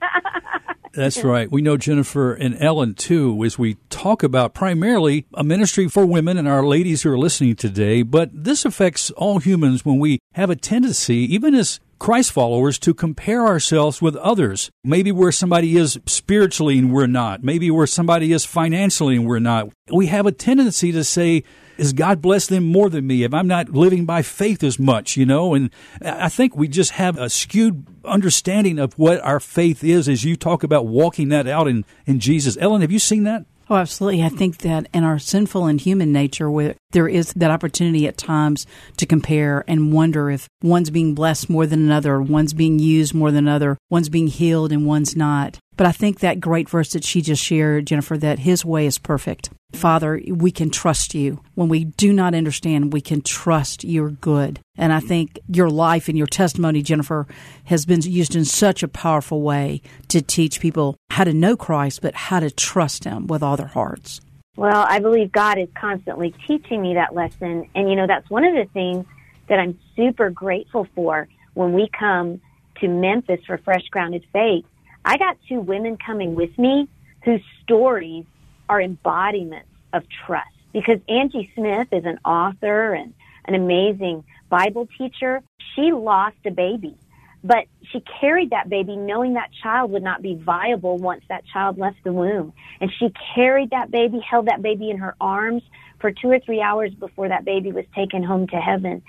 That's 0.94 1.24
right. 1.24 1.51
We 1.51 1.62
know 1.62 1.77
Jennifer 1.77 2.33
and 2.33 2.56
Ellen 2.62 2.95
too, 2.95 3.44
as 3.44 3.60
we 3.60 3.77
talk 3.89 4.24
about 4.24 4.54
primarily 4.54 5.25
a 5.33 5.44
ministry 5.44 5.88
for 5.88 6.06
women 6.06 6.38
and 6.38 6.48
our 6.48 6.66
ladies 6.66 7.04
who 7.04 7.12
are 7.12 7.18
listening 7.18 7.56
today. 7.56 8.01
But 8.01 8.30
this 8.33 8.66
affects 8.66 9.12
all 9.12 9.39
humans 9.39 9.86
when 9.86 10.00
we 10.00 10.19
have 10.33 10.50
a 10.50 10.56
tendency, 10.56 11.18
even 11.33 11.54
as 11.54 11.80
Christ 11.99 12.31
followers 12.31 12.79
to 12.79 12.94
compare 12.94 13.45
ourselves 13.45 14.01
with 14.01 14.15
others. 14.15 14.71
Maybe 14.83 15.11
where 15.11 15.31
somebody 15.31 15.75
is 15.75 15.99
spiritually 16.06 16.79
and 16.79 16.94
we're 16.94 17.07
not. 17.07 17.44
Maybe 17.44 17.69
where 17.69 17.85
somebody 17.85 18.31
is 18.31 18.45
financially 18.45 19.18
and 19.18 19.27
we're 19.27 19.39
not. 19.39 19.69
We 19.91 20.07
have 20.07 20.25
a 20.25 20.31
tendency 20.31 20.91
to 20.94 21.03
say, 21.03 21.44
is 21.77 21.94
God 21.94 22.21
bless 22.21 22.47
them 22.47 22.63
more 22.63 22.89
than 22.89 23.06
me 23.06 23.23
if 23.23 23.33
I'm 23.33 23.47
not 23.47 23.69
living 23.69 24.06
by 24.06 24.21
faith 24.21 24.63
as 24.63 24.79
much, 24.79 25.18
you 25.18 25.25
know? 25.25 25.53
And 25.53 25.69
I 26.01 26.29
think 26.29 26.56
we 26.56 26.68
just 26.68 26.91
have 26.91 27.18
a 27.18 27.29
skewed 27.29 27.85
understanding 28.06 28.79
of 28.79 28.94
what 28.97 29.21
our 29.21 29.39
faith 29.39 29.83
is 29.83 30.07
as 30.07 30.23
you 30.23 30.35
talk 30.35 30.63
about 30.63 30.87
walking 30.87 31.29
that 31.29 31.47
out 31.47 31.68
in, 31.68 31.85
in 32.06 32.19
Jesus. 32.19 32.57
Ellen, 32.59 32.81
have 32.81 32.91
you 32.91 32.99
seen 32.99 33.23
that? 33.25 33.45
Oh, 33.71 33.76
absolutely. 33.76 34.23
I 34.23 34.30
think 34.30 34.59
that 34.59 34.88
in 34.95 35.04
our 35.04 35.19
sinful 35.19 35.68
and 35.68 35.80
human 35.80 36.11
nature, 36.11 36.49
where 36.49 36.76
there 36.92 37.07
is 37.07 37.33
that 37.33 37.52
opportunity 37.52 38.07
at 38.07 38.18
times 38.18 38.66
to 38.97 39.06
compare 39.06 39.64
and 39.68 39.94
wonder 39.94 40.31
if 40.31 40.49
one's 40.64 40.90
being 40.90 41.14
blessed 41.14 41.52
more 41.52 41.68
than 41.68 41.81
another, 41.81 42.19
one's 42.19 42.54
being 42.54 42.80
used 42.80 43.14
more 43.14 43.30
than 43.30 43.47
another, 43.47 43.78
one's 43.92 44.09
being 44.09 44.28
healed 44.28 44.71
and 44.71 44.88
one's 44.88 45.16
not. 45.16 45.59
But 45.80 45.88
I 45.88 45.94
think 45.94 46.19
that 46.19 46.42
great 46.42 46.68
verse 46.68 46.92
that 46.92 47.06
she 47.06 47.21
just 47.21 47.42
shared, 47.42 47.88
Jennifer, 47.88 48.18
that 48.18 48.40
his 48.40 48.66
way 48.66 48.86
is 48.86 48.98
perfect. 48.98 49.50
Father, 49.71 50.21
we 50.28 50.52
can 50.52 50.71
trust 50.71 51.16
you. 51.16 51.40
When 51.56 51.69
we 51.69 51.86
do 51.86 52.12
not 52.12 52.36
understand, 52.36 52.92
we 52.92 53.00
can 53.00 53.21
trust 53.21 53.86
you're 53.86 54.09
good. 54.09 54.59
And 54.78 54.92
I 54.92 55.00
think 55.00 55.40
your 55.48 55.69
life 55.69 56.09
and 56.09 56.18
your 56.18 56.28
testimony, 56.28 56.81
Jennifer, 56.81 57.28
has 57.64 57.86
been 57.86 58.02
used 58.02 58.36
in 58.36 58.44
such 58.44 58.83
a 58.83 58.90
powerful 58.90 59.42
way 59.42 59.81
to 60.09 60.21
teach 60.21 60.59
people 60.59 60.98
how 61.12 61.24
to 61.24 61.33
know 61.33 61.56
Christ, 61.56 62.02
but 62.02 62.14
how 62.14 62.42
to 62.42 62.52
trust 62.52 63.06
him 63.06 63.28
with 63.28 63.42
all 63.42 63.56
their 63.56 63.68
hearts. 63.68 64.19
Well, 64.57 64.86
I 64.86 65.00
believe 65.00 65.31
God 65.31 65.57
is 65.57 65.69
constantly 65.76 66.36
teaching 66.45 66.81
me 66.81 66.95
that 66.95 67.16
lesson. 67.16 67.69
And, 67.74 67.90
you 67.90 67.95
know, 67.95 68.06
that's 68.06 68.30
one 68.30 68.44
of 68.44 68.54
the 68.54 68.69
things 68.74 69.06
that 69.48 69.59
I'm 69.59 69.80
super 69.95 70.30
grateful 70.30 70.90
for 70.94 71.30
when 71.54 71.71
we 71.71 71.88
come 71.98 72.42
to 72.81 72.90
Memphis 72.90 73.40
for 73.48 73.57
Fresh 73.59 73.88
Grounded 73.92 74.26
Faith 74.33 74.66
I 75.06 75.18
got 75.18 75.37
two 75.47 75.59
women 75.61 75.97
coming 75.97 76.35
with 76.35 76.57
me 76.57 76.87
whose 77.23 77.41
stories 77.63 78.25
are 78.68 78.81
embodiments 78.81 79.69
of 79.94 80.03
trust 80.25 80.49
because 80.73 80.99
Angie 81.09 81.51
Smith 81.56 81.87
is 81.91 82.06
an 82.06 82.19
author 82.25 82.94
and 82.94 83.13
an 83.45 83.56
amazing 83.56 84.23
Bible 84.49 84.87
teacher. 84.97 85.41
She 85.75 85.91
lost 85.91 86.37
a 86.45 86.51
baby 86.51 86.97
But 87.44 87.65
she 87.91 88.03
carried 88.19 88.49
that 88.49 88.69
baby 88.69 88.95
knowing 88.95 89.33
that 89.33 89.49
child 89.63 89.91
would 89.91 90.03
not 90.03 90.21
be 90.21 90.35
viable 90.35 90.97
once 90.97 91.23
that 91.29 91.45
child 91.45 91.77
left 91.77 91.97
the 92.03 92.11
womb. 92.11 92.53
And 92.81 92.91
she 92.99 93.11
carried 93.35 93.69
that 93.69 93.91
baby, 93.91 94.19
held 94.19 94.47
that 94.47 94.61
baby 94.61 94.89
in 94.89 94.97
her 94.97 95.15
arms 95.21 95.63
for 95.99 96.11
two 96.11 96.29
or 96.29 96.39
three 96.39 96.61
hours 96.61 96.94
before 96.94 97.29
that 97.29 97.45
baby 97.45 97.71
was 97.71 97.85
taken 97.95 98.23
home 98.23 98.47
to 98.47 98.57
heaven. 98.57 99.01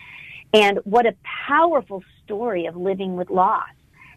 And 0.54 0.78
what 0.84 1.06
a 1.06 1.14
powerful 1.48 2.02
story 2.24 2.66
of 2.66 2.76
living 2.76 3.16
with 3.16 3.30
loss. 3.30 3.68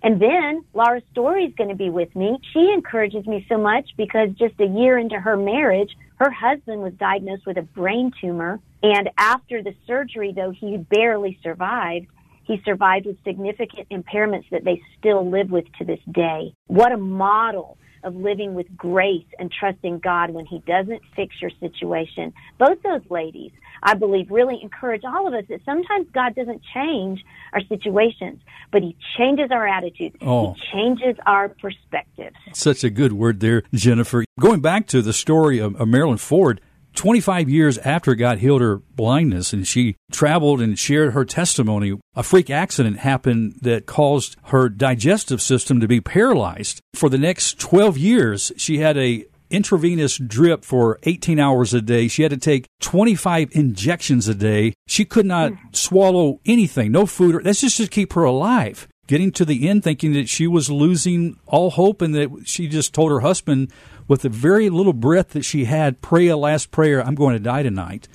And 0.04 0.22
then 0.22 0.66
Laura 0.74 1.02
Story 1.12 1.46
is 1.46 1.54
going 1.56 1.70
to 1.70 1.76
be 1.76 1.90
with 1.90 2.14
me. 2.14 2.38
She 2.52 2.72
encourages 2.74 3.26
me 3.26 3.46
so 3.48 3.58
much 3.58 3.90
because 3.96 4.30
just 4.38 4.60
a 4.60 4.66
year 4.66 4.98
into 4.98 5.18
her 5.18 5.38
marriage, 5.38 5.92
her 6.18 6.30
husband 6.30 6.82
was 6.82 6.92
diagnosed 7.00 7.46
with 7.46 7.58
a 7.58 7.62
brain 7.62 8.12
tumor. 8.20 8.60
And 8.84 9.10
after 9.18 9.64
the 9.64 9.74
surgery, 9.88 10.34
though 10.36 10.52
he 10.52 10.76
barely 10.78 11.40
survived, 11.42 12.08
he 12.44 12.62
survived 12.66 13.06
with 13.06 13.24
significant 13.24 13.88
impairments 13.90 14.50
that 14.52 14.66
they 14.66 14.82
still 15.00 15.30
live 15.30 15.50
with 15.50 15.66
to 15.80 15.86
this 15.86 16.02
day. 16.12 16.54
What 16.68 16.92
a 16.92 16.98
model 16.98 17.78
of 18.04 18.16
living 18.16 18.54
with 18.54 18.76
grace 18.76 19.26
and 19.40 19.52
trusting 19.52 20.00
God 20.00 20.32
when 20.32 20.46
He 20.46 20.60
doesn't 20.60 21.02
fix 21.16 21.36
your 21.42 21.52
situation. 21.60 22.34
Both 22.60 22.82
those 22.84 23.02
ladies, 23.10 23.52
I 23.82 23.96
believe, 23.96 24.30
really 24.32 24.60
encourage 24.62 25.04
all 25.04 25.28
of 25.28 25.34
us 25.34 25.46
that 25.50 25.62
sometimes 25.66 26.08
God 26.14 26.36
doesn't 26.36 26.62
change 26.74 27.24
our 27.54 27.62
situations, 27.68 28.40
but 28.72 28.82
He 28.82 28.96
changes 29.18 29.50
our 29.52 29.68
attitudes. 29.68 30.16
Oh. 30.22 30.54
He 30.54 30.62
changes 30.72 31.16
our 31.26 31.50
perspectives. 31.50 32.36
Such 32.54 32.84
a 32.84 32.90
good 32.90 33.14
word 33.14 33.40
there, 33.40 33.64
Jennifer. 33.74 34.26
Going 34.40 34.62
back 34.62 34.88
to 34.88 35.02
the 35.02 35.14
story 35.14 35.60
of, 35.60 35.80
of 35.80 35.88
Marilyn 35.88 36.18
Ford, 36.18 36.62
25 36.96 37.50
years 37.50 37.78
after 37.80 38.16
God 38.16 38.40
healed 38.40 38.62
her 38.62 38.78
blindness 38.78 39.54
and 39.54 39.68
she 39.68 39.96
traveled 40.12 40.62
and 40.62 40.78
shared 40.78 41.14
her 41.14 41.26
testimony, 41.26 41.98
a 42.16 42.24
freak 42.24 42.50
accident 42.50 43.00
happened 43.00 43.60
that 43.62 43.86
caused 43.86 44.36
her 44.46 44.70
digestive 44.70 45.42
system 45.42 45.80
to 45.80 45.88
be 45.88 46.02
paralyzed. 46.02 46.82
For 46.94 47.10
the 47.10 47.18
next 47.18 47.60
12 47.60 47.98
years, 47.98 48.52
she 48.58 48.78
had 48.78 48.98
a 48.98 49.26
intravenous 49.50 50.18
drip 50.18 50.66
for 50.66 51.00
18 51.04 51.40
hours 51.40 51.74
a 51.74 51.82
day. 51.82 52.08
She 52.08 52.24
had 52.24 52.32
to 52.32 52.38
take 52.38 52.68
25 52.82 53.50
injections 53.52 54.28
a 54.28 54.34
day. 54.34 54.74
She 54.88 55.06
could 55.06 55.26
not 55.26 55.52
hmm. 55.52 55.68
swallow 55.72 56.40
anything, 56.46 56.92
no 56.92 57.06
food. 57.06 57.44
That's 57.44 57.62
just 57.62 57.78
to 57.78 57.88
keep 57.88 58.14
her 58.14 58.24
alive. 58.24 58.88
Getting 59.08 59.32
to 59.34 59.46
the 59.46 59.68
end, 59.68 59.84
thinking 59.84 60.14
that 60.14 60.30
she 60.30 60.48
was 60.48 60.70
losing 60.70 61.38
all 61.46 61.72
hope, 61.72 62.02
and 62.02 62.16
that 62.16 62.44
she 62.46 62.68
just 62.68 62.94
told 62.94 63.12
her 63.12 63.20
husband, 63.20 63.72
with 64.08 64.22
the 64.22 64.30
very 64.30 64.70
little 64.70 64.94
breath 64.94 65.30
that 65.30 65.44
she 65.44 65.66
had, 65.66 66.02
pray 66.02 66.28
a 66.28 66.38
last 66.38 66.72
prayer, 66.72 67.06
I'm 67.06 67.16
going 67.16 67.34
to 67.34 67.40
die 67.40 67.64
tonight. 67.64 68.08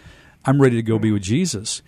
I'm 0.44 0.60
ready 0.62 0.76
to 0.76 0.82
go 0.82 0.98
be 0.98 1.10
with 1.10 1.22
Jesus. 1.22 1.82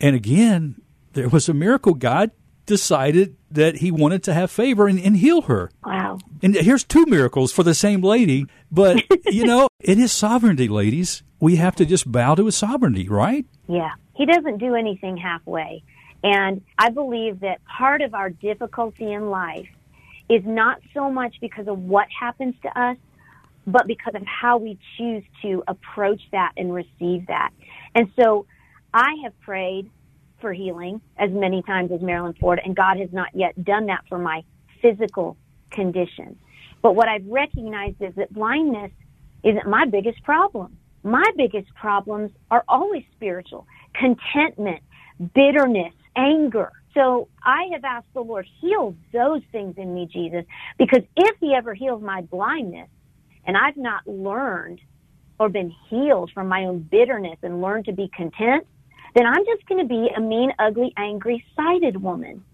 And 0.00 0.14
again, 0.16 0.80
there 1.12 1.28
was 1.28 1.48
a 1.48 1.54
miracle. 1.54 1.94
God 1.94 2.30
decided 2.66 3.36
that 3.50 3.76
he 3.76 3.90
wanted 3.90 4.22
to 4.24 4.34
have 4.34 4.50
favor 4.50 4.86
and, 4.86 5.00
and 5.00 5.16
heal 5.16 5.42
her. 5.42 5.70
Wow. 5.84 6.18
And 6.42 6.54
here's 6.54 6.84
two 6.84 7.06
miracles 7.06 7.52
for 7.52 7.62
the 7.62 7.74
same 7.74 8.02
lady. 8.02 8.46
But, 8.70 9.04
you 9.26 9.44
know, 9.44 9.68
it 9.80 9.98
is 9.98 10.12
sovereignty, 10.12 10.68
ladies. 10.68 11.22
We 11.40 11.56
have 11.56 11.76
to 11.76 11.86
just 11.86 12.10
bow 12.10 12.34
to 12.34 12.46
his 12.46 12.56
sovereignty, 12.56 13.08
right? 13.08 13.46
Yeah. 13.68 13.90
He 14.14 14.26
doesn't 14.26 14.58
do 14.58 14.74
anything 14.74 15.16
halfway. 15.16 15.82
And 16.22 16.62
I 16.78 16.90
believe 16.90 17.40
that 17.40 17.60
part 17.64 18.02
of 18.02 18.14
our 18.14 18.30
difficulty 18.30 19.12
in 19.12 19.30
life 19.30 19.68
is 20.28 20.42
not 20.44 20.80
so 20.92 21.10
much 21.10 21.36
because 21.40 21.68
of 21.68 21.78
what 21.78 22.06
happens 22.18 22.54
to 22.62 22.80
us, 22.80 22.96
but 23.66 23.86
because 23.86 24.14
of 24.14 24.22
how 24.26 24.58
we 24.58 24.78
choose 24.96 25.22
to 25.42 25.62
approach 25.68 26.20
that 26.32 26.52
and 26.56 26.72
receive 26.72 27.26
that. 27.28 27.50
And 27.94 28.10
so 28.20 28.46
I 28.92 29.14
have 29.24 29.38
prayed 29.40 29.90
for 30.40 30.52
healing 30.52 31.00
as 31.16 31.30
many 31.30 31.62
times 31.62 31.92
as 31.92 32.00
Marilyn 32.00 32.34
Ford, 32.34 32.60
and 32.64 32.74
God 32.74 32.98
has 32.98 33.12
not 33.12 33.28
yet 33.34 33.62
done 33.64 33.86
that 33.86 34.04
for 34.08 34.18
my 34.18 34.42
physical 34.80 35.36
condition. 35.70 36.38
But 36.82 36.94
what 36.94 37.08
I've 37.08 37.26
recognized 37.26 38.00
is 38.00 38.14
that 38.16 38.32
blindness 38.32 38.92
isn't 39.44 39.66
my 39.66 39.84
biggest 39.84 40.22
problem. 40.22 40.76
My 41.02 41.24
biggest 41.36 41.74
problems 41.74 42.30
are 42.50 42.64
always 42.68 43.04
spiritual 43.16 43.66
contentment, 43.94 44.82
bitterness, 45.34 45.92
anger. 46.18 46.72
So 46.94 47.28
I 47.44 47.68
have 47.72 47.84
asked 47.84 48.08
the 48.12 48.20
Lord, 48.20 48.46
heal 48.60 48.94
those 49.12 49.42
things 49.52 49.74
in 49.78 49.94
me, 49.94 50.08
Jesus, 50.12 50.44
because 50.78 51.02
if 51.16 51.36
He 51.38 51.54
ever 51.54 51.74
heals 51.74 52.02
my 52.02 52.22
blindness, 52.22 52.88
and 53.46 53.56
I've 53.56 53.76
not 53.76 54.06
learned 54.06 54.80
or 55.38 55.48
been 55.48 55.72
healed 55.88 56.30
from 56.34 56.48
my 56.48 56.64
own 56.64 56.80
bitterness 56.80 57.38
and 57.42 57.62
learned 57.62 57.86
to 57.86 57.92
be 57.92 58.10
content, 58.14 58.66
then 59.14 59.26
I'm 59.26 59.44
just 59.46 59.66
going 59.66 59.80
to 59.80 59.88
be 59.88 60.08
a 60.14 60.20
mean, 60.20 60.52
ugly, 60.58 60.92
angry, 60.96 61.44
sighted 61.56 62.02
woman. 62.02 62.44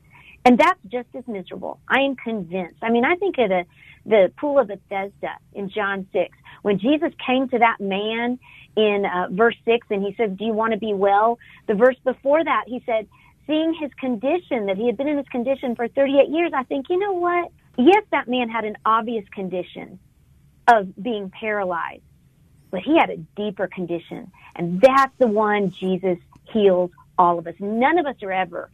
And 0.45 0.59
that's 0.59 0.79
just 0.89 1.09
as 1.15 1.25
miserable. 1.27 1.81
I 1.89 2.01
am 2.01 2.17
convinced. 2.17 2.77
I 2.83 2.91
mean, 2.91 3.05
I 3.05 3.17
think 3.17 3.37
of 3.39 3.49
the, 3.49 3.65
the 4.05 4.33
pool 4.39 4.59
of 4.59 4.69
Bethesda 4.69 5.37
in 5.55 5.71
John 5.71 6.07
6, 6.13 6.37
when 6.63 6.79
Jesus 6.79 7.13
came 7.27 7.49
to 7.49 7.59
that 7.59 7.79
man 7.81 8.39
in 8.77 9.05
uh, 9.07 9.29
verse 9.31 9.57
6 9.65 9.87
and 9.91 10.03
he 10.03 10.15
says, 10.17 10.31
Do 10.37 10.45
you 10.45 10.53
want 10.53 10.73
to 10.73 10.79
be 10.79 10.93
well? 10.93 11.39
The 11.67 11.75
verse 11.75 11.97
before 12.05 12.45
that, 12.45 12.65
he 12.67 12.83
said, 12.85 13.09
Seeing 13.47 13.75
his 13.75 13.93
condition, 13.95 14.67
that 14.67 14.77
he 14.77 14.87
had 14.87 14.97
been 14.97 15.09
in 15.09 15.19
his 15.19 15.29
condition 15.29 15.77
for 15.77 15.89
38 15.89 16.31
years, 16.31 16.53
I 16.55 16.63
think, 16.65 16.87
you 16.89 16.99
know 16.99 17.13
what? 17.13 17.51
Yes, 17.77 18.05
that 18.11 18.29
man 18.29 18.49
had 18.49 18.65
an 18.65 18.77
obvious 18.85 19.29
condition 19.31 19.99
of 20.67 20.95
being 21.01 21.31
paralyzed. 21.31 22.03
But 22.71 22.81
he 22.81 22.97
had 22.99 23.11
a 23.11 23.17
deeper 23.17 23.67
condition. 23.67 24.33
And 24.57 24.81
that's 24.81 25.13
the 25.19 25.27
one 25.27 25.71
Jesus 25.71 26.19
heals 26.51 26.91
all 27.19 27.39
of 27.39 27.47
us. 27.47 27.55
None 27.61 27.99
of 27.99 28.07
us 28.07 28.17
are 28.23 28.33
ever 28.33 28.71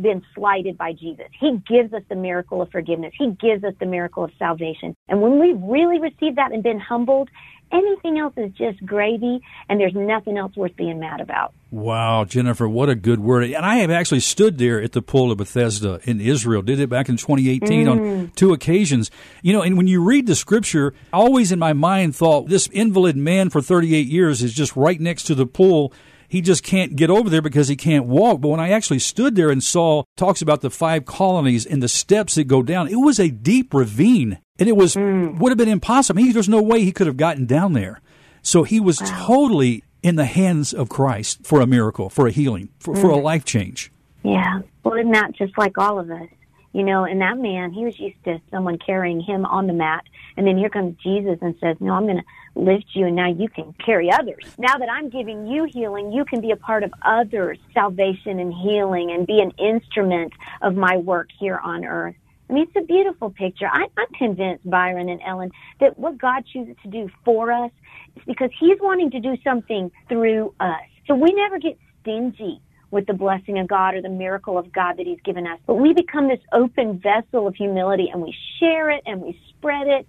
been 0.00 0.22
slighted 0.34 0.78
by 0.78 0.92
Jesus. 0.92 1.26
He 1.38 1.58
gives 1.68 1.92
us 1.92 2.02
the 2.08 2.16
miracle 2.16 2.62
of 2.62 2.70
forgiveness. 2.70 3.12
He 3.18 3.30
gives 3.40 3.64
us 3.64 3.74
the 3.78 3.86
miracle 3.86 4.24
of 4.24 4.30
salvation. 4.38 4.96
And 5.08 5.20
when 5.20 5.38
we've 5.38 5.60
really 5.62 5.98
receive 6.00 6.36
that 6.36 6.52
and 6.52 6.62
been 6.62 6.80
humbled, 6.80 7.28
anything 7.72 8.18
else 8.18 8.34
is 8.36 8.52
just 8.52 8.84
gravy 8.84 9.40
and 9.68 9.80
there's 9.80 9.94
nothing 9.94 10.36
else 10.36 10.54
worth 10.56 10.76
being 10.76 11.00
mad 11.00 11.20
about. 11.20 11.52
Wow, 11.70 12.24
Jennifer, 12.24 12.68
what 12.68 12.90
a 12.90 12.94
good 12.94 13.20
word. 13.20 13.44
And 13.44 13.64
I 13.64 13.76
have 13.76 13.90
actually 13.90 14.20
stood 14.20 14.58
there 14.58 14.80
at 14.80 14.92
the 14.92 15.00
pool 15.00 15.32
of 15.32 15.38
Bethesda 15.38 16.00
in 16.04 16.20
Israel, 16.20 16.60
did 16.62 16.78
it 16.78 16.90
back 16.90 17.08
in 17.08 17.16
2018 17.16 17.86
mm. 17.86 17.90
on 17.90 18.32
two 18.36 18.52
occasions. 18.52 19.10
You 19.40 19.54
know, 19.54 19.62
and 19.62 19.76
when 19.76 19.86
you 19.86 20.02
read 20.02 20.26
the 20.26 20.34
scripture, 20.34 20.92
always 21.12 21.50
in 21.50 21.58
my 21.58 21.72
mind 21.72 22.14
thought 22.14 22.48
this 22.48 22.66
invalid 22.68 23.16
man 23.16 23.48
for 23.48 23.62
38 23.62 24.06
years 24.06 24.42
is 24.42 24.52
just 24.52 24.76
right 24.76 25.00
next 25.00 25.24
to 25.24 25.34
the 25.34 25.46
pool 25.46 25.92
he 26.32 26.40
just 26.40 26.62
can't 26.62 26.96
get 26.96 27.10
over 27.10 27.28
there 27.28 27.42
because 27.42 27.68
he 27.68 27.76
can't 27.76 28.06
walk. 28.06 28.40
But 28.40 28.48
when 28.48 28.58
I 28.58 28.70
actually 28.70 29.00
stood 29.00 29.36
there 29.36 29.50
and 29.50 29.62
saw 29.62 30.04
talks 30.16 30.40
about 30.40 30.62
the 30.62 30.70
five 30.70 31.04
colonies 31.04 31.66
and 31.66 31.82
the 31.82 31.88
steps 31.88 32.36
that 32.36 32.44
go 32.44 32.62
down, 32.62 32.88
it 32.88 32.96
was 32.96 33.20
a 33.20 33.28
deep 33.28 33.74
ravine, 33.74 34.38
and 34.58 34.66
it 34.66 34.74
was 34.74 34.94
mm. 34.94 35.38
would 35.38 35.50
have 35.50 35.58
been 35.58 35.68
impossible. 35.68 36.22
He, 36.22 36.32
there's 36.32 36.48
no 36.48 36.62
way 36.62 36.84
he 36.84 36.90
could 36.90 37.06
have 37.06 37.18
gotten 37.18 37.44
down 37.44 37.74
there. 37.74 38.00
So 38.40 38.62
he 38.62 38.80
was 38.80 38.98
wow. 39.02 39.26
totally 39.26 39.84
in 40.02 40.16
the 40.16 40.24
hands 40.24 40.72
of 40.72 40.88
Christ 40.88 41.40
for 41.44 41.60
a 41.60 41.66
miracle, 41.66 42.08
for 42.08 42.26
a 42.26 42.30
healing, 42.30 42.70
for, 42.78 42.94
mm. 42.94 43.00
for 43.02 43.10
a 43.10 43.16
mm. 43.16 43.22
life 43.22 43.44
change. 43.44 43.92
Yeah. 44.22 44.62
Well, 44.84 44.94
isn't 44.94 45.12
that 45.12 45.32
just 45.32 45.58
like 45.58 45.76
all 45.76 46.00
of 46.00 46.10
us? 46.10 46.28
You 46.72 46.84
know, 46.84 47.04
and 47.04 47.20
that 47.20 47.36
man, 47.36 47.72
he 47.72 47.84
was 47.84 47.98
used 47.98 48.22
to 48.24 48.40
someone 48.50 48.78
carrying 48.78 49.20
him 49.20 49.44
on 49.44 49.66
the 49.66 49.74
mat. 49.74 50.04
And 50.36 50.46
then 50.46 50.56
here 50.56 50.70
comes 50.70 50.96
Jesus 51.02 51.38
and 51.42 51.54
says, 51.60 51.76
No, 51.80 51.92
I'm 51.92 52.04
going 52.04 52.16
to 52.16 52.24
lift 52.54 52.86
you 52.94 53.06
and 53.06 53.16
now 53.16 53.28
you 53.28 53.48
can 53.48 53.74
carry 53.84 54.10
others. 54.10 54.44
Now 54.58 54.78
that 54.78 54.88
I'm 54.90 55.08
giving 55.10 55.46
you 55.46 55.64
healing, 55.64 56.12
you 56.12 56.24
can 56.24 56.40
be 56.40 56.50
a 56.50 56.56
part 56.56 56.82
of 56.82 56.92
others' 57.02 57.58
salvation 57.74 58.38
and 58.38 58.52
healing 58.52 59.10
and 59.10 59.26
be 59.26 59.40
an 59.40 59.52
instrument 59.58 60.32
of 60.62 60.74
my 60.74 60.96
work 60.96 61.28
here 61.38 61.58
on 61.58 61.84
earth. 61.84 62.14
I 62.48 62.54
mean, 62.54 62.64
it's 62.64 62.76
a 62.76 62.86
beautiful 62.86 63.30
picture. 63.30 63.66
I, 63.66 63.86
I'm 63.96 64.12
convinced, 64.18 64.68
Byron 64.68 65.08
and 65.08 65.20
Ellen, 65.26 65.50
that 65.80 65.98
what 65.98 66.18
God 66.18 66.44
chooses 66.52 66.76
to 66.82 66.88
do 66.88 67.08
for 67.24 67.50
us 67.50 67.70
is 68.16 68.22
because 68.26 68.50
He's 68.58 68.78
wanting 68.80 69.10
to 69.12 69.20
do 69.20 69.36
something 69.42 69.90
through 70.08 70.54
us. 70.60 70.82
So 71.06 71.14
we 71.14 71.32
never 71.32 71.58
get 71.58 71.78
stingy 72.02 72.60
with 72.92 73.06
the 73.06 73.14
blessing 73.14 73.58
of 73.58 73.66
God 73.66 73.94
or 73.94 74.02
the 74.02 74.08
miracle 74.08 74.56
of 74.56 74.72
God 74.72 74.98
that 74.98 75.06
He's 75.06 75.20
given 75.24 75.46
us. 75.46 75.58
But 75.66 75.74
we 75.74 75.92
become 75.94 76.28
this 76.28 76.40
open 76.52 77.00
vessel 77.00 77.48
of 77.48 77.56
humility 77.56 78.08
and 78.12 78.22
we 78.22 78.36
share 78.60 78.90
it 78.90 79.02
and 79.06 79.20
we 79.20 79.40
spread 79.48 79.88
it 79.88 80.06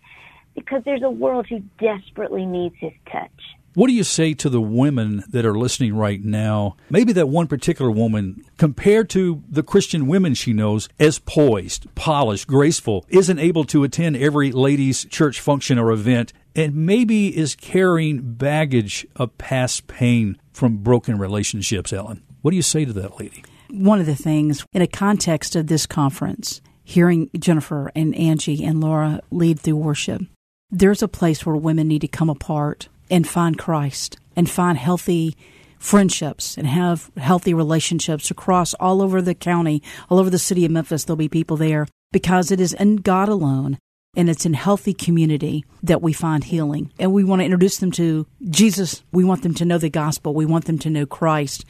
because 0.53 0.83
there's 0.85 1.01
a 1.01 1.09
world 1.09 1.47
who 1.49 1.59
desperately 1.79 2.45
needs 2.45 2.75
his 2.79 2.91
touch. 3.11 3.31
What 3.75 3.87
do 3.87 3.93
you 3.93 4.03
say 4.03 4.35
to 4.35 4.49
the 4.49 4.61
women 4.61 5.23
that 5.29 5.47
are 5.47 5.57
listening 5.57 5.95
right 5.95 6.23
now? 6.23 6.75
Maybe 6.91 7.11
that 7.13 7.27
one 7.27 7.47
particular 7.47 7.89
woman, 7.89 8.45
compared 8.57 9.09
to 9.11 9.41
the 9.49 9.63
Christian 9.63 10.05
women 10.05 10.35
she 10.35 10.53
knows, 10.53 10.89
as 10.99 11.17
poised, 11.17 11.87
polished, 11.95 12.45
graceful, 12.47 13.03
isn't 13.09 13.39
able 13.39 13.63
to 13.65 13.83
attend 13.83 14.15
every 14.17 14.51
ladies' 14.51 15.05
church 15.05 15.39
function 15.39 15.79
or 15.79 15.91
event, 15.91 16.33
and 16.55 16.75
maybe 16.75 17.35
is 17.35 17.55
carrying 17.55 18.33
baggage 18.33 19.07
of 19.15 19.35
past 19.39 19.87
pain 19.87 20.37
from 20.51 20.77
broken 20.77 21.17
relationships, 21.17 21.91
Ellen. 21.91 22.21
What 22.43 22.51
do 22.51 22.57
you 22.57 22.61
say 22.61 22.83
to 22.83 22.91
that 22.91 23.17
lady? 23.21 23.41
One 23.69 24.01
of 24.01 24.05
the 24.05 24.15
things 24.17 24.65
in 24.73 24.81
a 24.81 24.87
context 24.87 25.55
of 25.55 25.67
this 25.67 25.85
conference, 25.85 26.59
hearing 26.83 27.29
Jennifer 27.39 27.89
and 27.95 28.13
Angie 28.15 28.65
and 28.65 28.81
Laura 28.81 29.21
lead 29.31 29.61
through 29.61 29.77
worship, 29.77 30.23
there's 30.69 31.01
a 31.01 31.07
place 31.07 31.45
where 31.45 31.55
women 31.55 31.87
need 31.87 32.01
to 32.01 32.07
come 32.09 32.29
apart 32.29 32.89
and 33.09 33.25
find 33.25 33.57
Christ 33.57 34.17
and 34.35 34.49
find 34.49 34.77
healthy 34.77 35.37
friendships 35.79 36.57
and 36.57 36.67
have 36.67 37.09
healthy 37.15 37.53
relationships 37.53 38.29
across 38.29 38.73
all 38.73 39.01
over 39.01 39.21
the 39.21 39.35
county, 39.35 39.81
all 40.09 40.19
over 40.19 40.29
the 40.29 40.37
city 40.37 40.65
of 40.65 40.71
Memphis. 40.71 41.05
There'll 41.05 41.15
be 41.15 41.29
people 41.29 41.55
there 41.55 41.87
because 42.11 42.51
it 42.51 42.59
is 42.59 42.73
in 42.73 42.97
God 42.97 43.29
alone 43.29 43.77
and 44.17 44.29
it's 44.29 44.45
in 44.45 44.53
healthy 44.53 44.93
community 44.93 45.63
that 45.81 46.01
we 46.01 46.11
find 46.11 46.43
healing. 46.43 46.91
And 46.99 47.13
we 47.13 47.23
want 47.23 47.39
to 47.39 47.45
introduce 47.45 47.77
them 47.77 47.91
to 47.91 48.27
Jesus. 48.49 49.01
We 49.13 49.23
want 49.23 49.43
them 49.43 49.53
to 49.55 49.65
know 49.65 49.77
the 49.77 49.89
gospel. 49.89 50.33
We 50.33 50.45
want 50.45 50.65
them 50.65 50.77
to 50.79 50.89
know 50.89 51.05
Christ. 51.05 51.63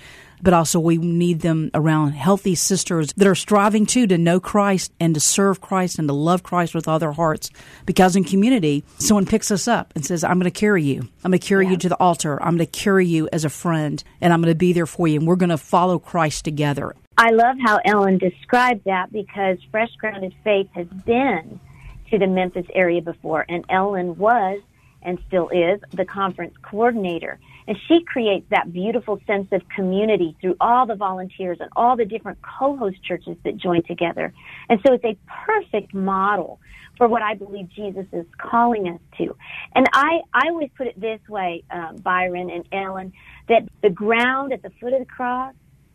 But 0.44 0.54
also 0.54 0.80
we 0.80 0.98
need 0.98 1.40
them 1.40 1.72
around 1.74 2.12
healthy 2.12 2.54
sisters 2.54 3.12
that 3.14 3.28
are 3.28 3.34
striving 3.34 3.88
too 3.88 4.06
to 4.08 4.18
know 4.18 4.40
Christ 4.40 4.92
and 5.00 5.16
to 5.16 5.20
serve 5.20 5.62
Christ 5.62 5.98
and 5.98 6.08
to 6.08 6.14
love 6.14 6.44
Christ 6.44 6.76
with 6.76 6.88
all 6.88 7.00
their 7.00 7.14
hearts. 7.14 7.50
Because 7.86 8.16
in 8.16 8.24
community, 8.24 8.84
someone 9.00 9.26
picks 9.26 9.50
us 9.50 9.68
up 9.68 9.92
and 9.96 10.06
says, 10.06 10.24
I'm 10.24 10.38
going 10.38 10.52
to 10.52 10.60
carry 10.60 10.84
you. 10.84 11.08
I'm 11.24 11.32
going 11.32 11.40
to 11.40 11.48
carry 11.48 11.66
yeah. 11.66 11.72
you 11.72 11.78
to 11.78 11.90
the 11.90 12.00
altar. 12.00 12.38
I'm 12.44 12.58
going 12.58 12.68
to 12.68 12.80
carry 12.80 13.08
you 13.08 13.28
as 13.34 13.46
a 13.46 13.50
friend 13.50 14.04
and 14.22 14.32
I'm 14.32 14.42
going 14.42 14.54
to 14.54 14.58
be 14.58 14.74
there 14.74 14.86
for 14.86 15.08
you. 15.08 15.18
And 15.18 15.28
we're 15.28 15.38
going 15.38 15.50
to 15.50 15.58
follow 15.58 15.98
Christ 15.98 16.46
together. 16.46 16.94
I 17.18 17.30
love 17.30 17.58
how 17.64 17.80
Ellen 17.86 18.18
described 18.18 18.86
that 18.86 19.12
because 19.12 19.58
Fresh 19.72 19.96
Grounded 19.98 20.34
Faith 20.44 20.68
has 20.74 20.88
been 20.88 21.60
to 22.10 22.18
the 22.18 22.28
Memphis 22.28 22.66
area 22.74 23.02
before, 23.02 23.46
and 23.48 23.66
Ellen 23.70 24.18
was 24.18 24.62
and 25.02 25.20
still 25.28 25.50
is 25.50 25.80
the 25.92 26.06
conference 26.06 26.56
coordinator. 26.62 27.40
And 27.68 27.78
she 27.88 28.04
creates 28.04 28.46
that 28.50 28.74
beautiful 28.74 29.20
sense 29.26 29.48
of 29.52 29.62
community 29.70 30.36
through 30.42 30.56
all 30.60 30.86
the 30.86 30.96
volunteers 30.96 31.58
and 31.60 31.70
all 31.76 31.96
the 31.96 32.06
different 32.06 32.40
co-host 32.42 33.04
churches 33.04 33.38
that 33.44 33.58
join 33.58 33.84
together. 33.84 34.34
And 34.70 34.80
so 34.86 34.94
it's 34.94 35.06
a 35.06 35.18
perfect 35.46 35.94
model 35.94 36.60
for 36.98 37.08
what 37.08 37.22
I 37.22 37.34
believe 37.34 37.70
Jesus 37.70 38.06
is 38.12 38.26
calling 38.38 38.88
us 38.88 39.00
to. 39.18 39.36
And 39.76 39.88
I, 39.94 40.22
I 40.34 40.50
always 40.50 40.70
put 40.78 40.88
it 40.88 41.00
this 41.00 41.20
way, 41.28 41.64
uh, 41.72 41.94
Byron 41.94 42.50
and 42.50 42.68
Ellen, 42.72 43.14
that 43.50 43.64
the 43.82 43.90
ground 43.90 44.54
at 44.54 44.62
the 44.62 44.70
foot 44.80 44.94
of 44.94 45.00
the 45.00 45.06
cross, 45.06 45.54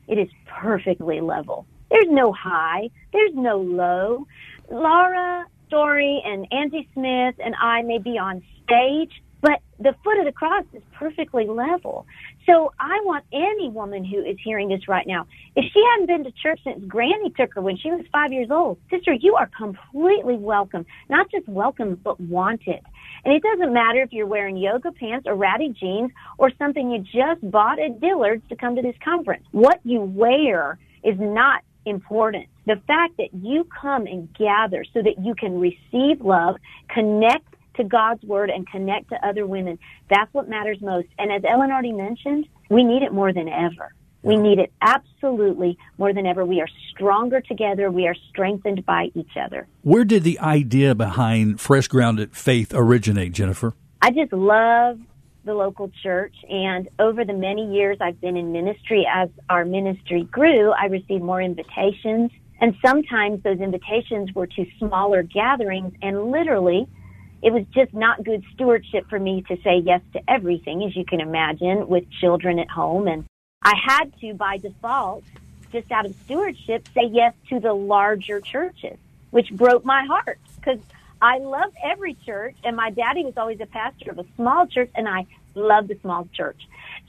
it 0.08 0.18
is 0.18 0.28
perfectly 0.46 1.20
level. 1.20 1.66
There's 1.90 2.08
no 2.08 2.32
high. 2.32 2.90
There's 3.12 3.34
no 3.34 3.58
low. 3.58 4.26
Laura 4.70 5.46
Story 5.66 6.22
and 6.24 6.46
Angie 6.50 6.88
Smith 6.94 7.36
and 7.38 7.54
I 7.60 7.82
may 7.82 7.98
be 7.98 8.18
on 8.18 8.42
stage, 8.64 9.22
but 9.40 9.60
the 9.78 9.94
foot 10.02 10.18
of 10.18 10.24
the 10.24 10.32
cross 10.32 10.64
is 10.72 10.82
perfectly 10.92 11.46
level. 11.46 12.06
So 12.46 12.72
I 12.80 13.00
want 13.04 13.24
any 13.32 13.68
woman 13.68 14.04
who 14.04 14.22
is 14.24 14.36
hearing 14.42 14.68
this 14.68 14.88
right 14.88 15.06
now, 15.06 15.26
if 15.54 15.64
she 15.72 15.84
hadn't 15.92 16.06
been 16.06 16.24
to 16.24 16.32
church 16.32 16.60
since 16.64 16.84
Granny 16.86 17.30
took 17.36 17.54
her 17.54 17.60
when 17.60 17.76
she 17.76 17.90
was 17.90 18.04
five 18.12 18.32
years 18.32 18.50
old, 18.50 18.78
sister, 18.90 19.12
you 19.12 19.36
are 19.36 19.48
completely 19.56 20.36
welcome. 20.36 20.84
Not 21.08 21.30
just 21.30 21.48
welcome, 21.48 22.00
but 22.02 22.18
wanted. 22.20 22.80
And 23.24 23.34
it 23.34 23.42
doesn't 23.42 23.72
matter 23.72 24.02
if 24.02 24.12
you're 24.12 24.26
wearing 24.26 24.56
yoga 24.56 24.92
pants 24.92 25.26
or 25.26 25.36
ratty 25.36 25.68
jeans 25.68 26.10
or 26.38 26.50
something 26.58 26.90
you 26.90 27.00
just 27.00 27.48
bought 27.50 27.78
at 27.78 28.00
Dillard's 28.00 28.48
to 28.48 28.56
come 28.56 28.76
to 28.76 28.82
this 28.82 28.96
conference. 29.04 29.44
What 29.52 29.80
you 29.84 30.00
wear 30.00 30.78
is 31.04 31.16
not 31.18 31.62
important. 31.84 32.46
The 32.66 32.80
fact 32.86 33.16
that 33.18 33.32
you 33.32 33.66
come 33.80 34.06
and 34.06 34.32
gather 34.34 34.84
so 34.92 35.02
that 35.02 35.22
you 35.22 35.34
can 35.34 35.58
receive 35.58 36.20
love, 36.20 36.56
connect 36.88 37.54
to 37.78 37.84
God's 37.84 38.22
word 38.22 38.50
and 38.50 38.68
connect 38.68 39.08
to 39.08 39.26
other 39.26 39.46
women, 39.46 39.78
that's 40.10 40.32
what 40.34 40.48
matters 40.48 40.78
most. 40.80 41.08
And 41.18 41.32
as 41.32 41.42
Ellen 41.48 41.72
already 41.72 41.92
mentioned, 41.92 42.46
we 42.68 42.84
need 42.84 43.02
it 43.02 43.12
more 43.12 43.32
than 43.32 43.48
ever. 43.48 43.92
We 44.22 44.36
need 44.36 44.58
it 44.58 44.72
absolutely 44.82 45.78
more 45.96 46.12
than 46.12 46.26
ever. 46.26 46.44
We 46.44 46.60
are 46.60 46.68
stronger 46.90 47.40
together. 47.40 47.90
We 47.90 48.06
are 48.08 48.16
strengthened 48.28 48.84
by 48.84 49.10
each 49.14 49.36
other. 49.40 49.66
Where 49.82 50.04
did 50.04 50.24
the 50.24 50.38
idea 50.40 50.94
behind 50.94 51.60
Fresh 51.60 51.88
Grounded 51.88 52.36
Faith 52.36 52.72
originate, 52.74 53.32
Jennifer? 53.32 53.74
I 54.02 54.10
just 54.10 54.32
love 54.32 54.98
the 55.44 55.54
local 55.54 55.90
church. 56.02 56.34
And 56.50 56.88
over 56.98 57.24
the 57.24 57.32
many 57.32 57.72
years 57.74 57.98
I've 58.00 58.20
been 58.20 58.36
in 58.36 58.52
ministry, 58.52 59.06
as 59.10 59.30
our 59.48 59.64
ministry 59.64 60.24
grew, 60.24 60.72
I 60.72 60.86
received 60.86 61.22
more 61.22 61.40
invitations. 61.40 62.30
And 62.60 62.74
sometimes 62.84 63.42
those 63.44 63.60
invitations 63.60 64.32
were 64.34 64.48
to 64.48 64.66
smaller 64.78 65.22
gatherings, 65.22 65.94
and 66.02 66.32
literally, 66.32 66.88
it 67.42 67.52
was 67.52 67.64
just 67.72 67.94
not 67.94 68.24
good 68.24 68.44
stewardship 68.54 69.08
for 69.08 69.18
me 69.18 69.42
to 69.48 69.56
say 69.62 69.78
yes 69.78 70.00
to 70.12 70.20
everything, 70.28 70.82
as 70.84 70.96
you 70.96 71.04
can 71.04 71.20
imagine, 71.20 71.88
with 71.88 72.10
children 72.20 72.58
at 72.58 72.68
home. 72.68 73.06
And 73.06 73.24
I 73.62 73.74
had 73.82 74.12
to, 74.20 74.34
by 74.34 74.56
default, 74.58 75.24
just 75.72 75.90
out 75.92 76.06
of 76.06 76.14
stewardship, 76.24 76.88
say 76.94 77.04
yes 77.10 77.34
to 77.50 77.60
the 77.60 77.72
larger 77.72 78.40
churches, 78.40 78.96
which 79.30 79.50
broke 79.52 79.84
my 79.84 80.04
heart 80.04 80.38
because 80.56 80.80
I 81.20 81.38
love 81.38 81.72
every 81.82 82.14
church, 82.14 82.56
and 82.64 82.76
my 82.76 82.90
daddy 82.90 83.24
was 83.24 83.34
always 83.36 83.60
a 83.60 83.66
pastor 83.66 84.10
of 84.10 84.18
a 84.18 84.24
small 84.36 84.66
church, 84.66 84.90
and 84.94 85.08
I 85.08 85.26
love 85.54 85.88
the 85.88 85.98
small 86.00 86.28
church. 86.32 86.60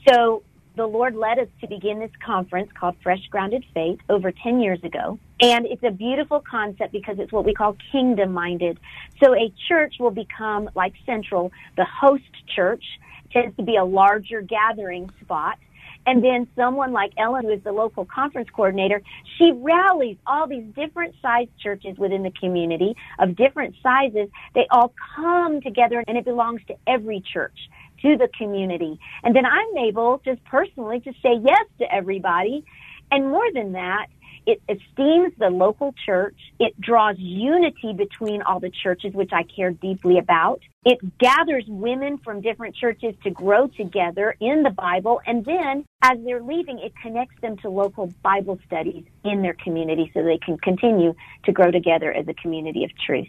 So 0.08 0.42
the 0.76 0.86
Lord 0.86 1.14
led 1.16 1.38
us 1.38 1.48
to 1.60 1.66
begin 1.66 1.98
this 1.98 2.10
conference 2.24 2.70
called 2.78 2.96
Fresh 3.02 3.26
Grounded 3.30 3.64
Faith 3.74 3.98
over 4.08 4.32
10 4.32 4.60
years 4.60 4.82
ago. 4.84 5.18
And 5.40 5.66
it's 5.66 5.82
a 5.82 5.90
beautiful 5.90 6.40
concept 6.40 6.92
because 6.92 7.18
it's 7.18 7.32
what 7.32 7.44
we 7.44 7.54
call 7.54 7.76
kingdom 7.92 8.32
minded. 8.32 8.78
So 9.22 9.34
a 9.34 9.52
church 9.68 9.94
will 9.98 10.10
become 10.10 10.70
like 10.74 10.94
Central, 11.04 11.52
the 11.76 11.84
host 11.84 12.24
church 12.54 12.84
tends 13.32 13.56
to 13.56 13.62
be 13.62 13.76
a 13.76 13.84
larger 13.84 14.42
gathering 14.42 15.10
spot 15.20 15.58
and 16.06 16.24
then 16.24 16.48
someone 16.56 16.92
like 16.92 17.12
Ellen, 17.18 17.44
who 17.44 17.50
is 17.50 17.62
the 17.62 17.72
local 17.72 18.04
conference 18.04 18.48
coordinator, 18.50 19.02
she 19.38 19.52
rallies 19.52 20.16
all 20.26 20.46
these 20.46 20.64
different 20.74 21.14
sized 21.20 21.50
churches 21.62 21.98
within 21.98 22.22
the 22.22 22.32
community 22.32 22.96
of 23.18 23.36
different 23.36 23.74
sizes. 23.82 24.28
They 24.54 24.66
all 24.70 24.94
come 25.14 25.60
together 25.60 26.02
and 26.06 26.16
it 26.16 26.24
belongs 26.24 26.62
to 26.68 26.74
every 26.86 27.22
church 27.32 27.58
to 28.02 28.16
the 28.16 28.28
community. 28.36 28.98
And 29.22 29.34
then 29.34 29.46
I'm 29.46 29.76
able 29.78 30.20
just 30.24 30.42
personally 30.44 31.00
to 31.00 31.12
say 31.22 31.38
yes 31.42 31.66
to 31.78 31.92
everybody. 31.92 32.64
And 33.10 33.28
more 33.28 33.50
than 33.52 33.72
that, 33.72 34.06
it 34.46 34.62
esteems 34.68 35.32
the 35.38 35.50
local 35.50 35.94
church. 36.06 36.36
It 36.58 36.80
draws 36.80 37.16
unity 37.18 37.92
between 37.96 38.42
all 38.42 38.58
the 38.58 38.70
churches, 38.70 39.12
which 39.12 39.30
I 39.32 39.42
care 39.42 39.70
deeply 39.70 40.18
about. 40.18 40.60
It 40.84 40.98
gathers 41.18 41.64
women 41.68 42.18
from 42.18 42.40
different 42.40 42.74
churches 42.74 43.14
to 43.22 43.30
grow 43.30 43.66
together 43.66 44.34
in 44.40 44.62
the 44.62 44.70
Bible. 44.70 45.20
And 45.26 45.44
then 45.44 45.84
as 46.02 46.18
they're 46.24 46.42
leaving, 46.42 46.78
it 46.78 46.92
connects 47.02 47.38
them 47.42 47.58
to 47.58 47.68
local 47.68 48.12
Bible 48.22 48.58
studies 48.66 49.04
in 49.24 49.42
their 49.42 49.54
community 49.54 50.10
so 50.14 50.22
they 50.22 50.38
can 50.38 50.56
continue 50.58 51.14
to 51.44 51.52
grow 51.52 51.70
together 51.70 52.12
as 52.12 52.26
a 52.28 52.34
community 52.34 52.84
of 52.84 52.90
truth. 53.06 53.28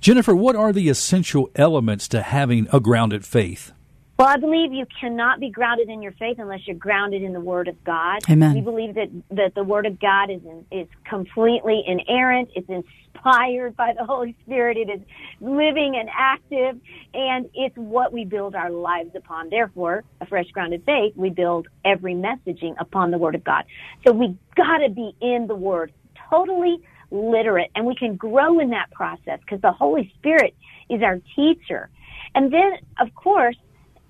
Jennifer, 0.00 0.34
what 0.34 0.56
are 0.56 0.72
the 0.72 0.88
essential 0.88 1.50
elements 1.56 2.06
to 2.08 2.22
having 2.22 2.68
a 2.72 2.80
grounded 2.80 3.24
faith? 3.24 3.72
Well, 4.20 4.28
I 4.28 4.36
believe 4.36 4.70
you 4.70 4.84
cannot 5.00 5.40
be 5.40 5.48
grounded 5.48 5.88
in 5.88 6.02
your 6.02 6.12
faith 6.12 6.36
unless 6.38 6.66
you're 6.66 6.76
grounded 6.76 7.22
in 7.22 7.32
the 7.32 7.40
Word 7.40 7.68
of 7.68 7.84
God. 7.84 8.18
Amen. 8.28 8.52
We 8.52 8.60
believe 8.60 8.94
that, 8.96 9.08
that 9.30 9.54
the 9.54 9.64
Word 9.64 9.86
of 9.86 9.98
God 9.98 10.28
is 10.28 10.42
in, 10.44 10.66
is 10.70 10.86
completely 11.08 11.82
inerrant. 11.86 12.50
It's 12.54 12.68
inspired 12.68 13.76
by 13.76 13.94
the 13.98 14.04
Holy 14.04 14.36
Spirit. 14.44 14.76
It 14.76 14.90
is 14.90 15.00
living 15.40 15.96
and 15.98 16.10
active, 16.14 16.78
and 17.14 17.48
it's 17.54 17.74
what 17.76 18.12
we 18.12 18.26
build 18.26 18.54
our 18.54 18.68
lives 18.68 19.12
upon. 19.16 19.48
Therefore, 19.48 20.04
a 20.20 20.26
fresh 20.26 20.50
grounded 20.50 20.82
faith, 20.84 21.14
we 21.16 21.30
build 21.30 21.68
every 21.86 22.12
messaging 22.12 22.74
upon 22.78 23.12
the 23.12 23.16
Word 23.16 23.34
of 23.34 23.42
God. 23.42 23.64
So 24.06 24.12
we 24.12 24.36
gotta 24.54 24.90
be 24.90 25.16
in 25.22 25.46
the 25.46 25.56
Word, 25.56 25.94
totally 26.28 26.76
literate, 27.10 27.70
and 27.74 27.86
we 27.86 27.94
can 27.94 28.16
grow 28.16 28.60
in 28.60 28.68
that 28.68 28.90
process 28.90 29.40
because 29.40 29.62
the 29.62 29.72
Holy 29.72 30.12
Spirit 30.18 30.54
is 30.90 31.02
our 31.02 31.22
teacher. 31.34 31.88
And 32.34 32.52
then, 32.52 32.72
of 33.00 33.14
course, 33.14 33.56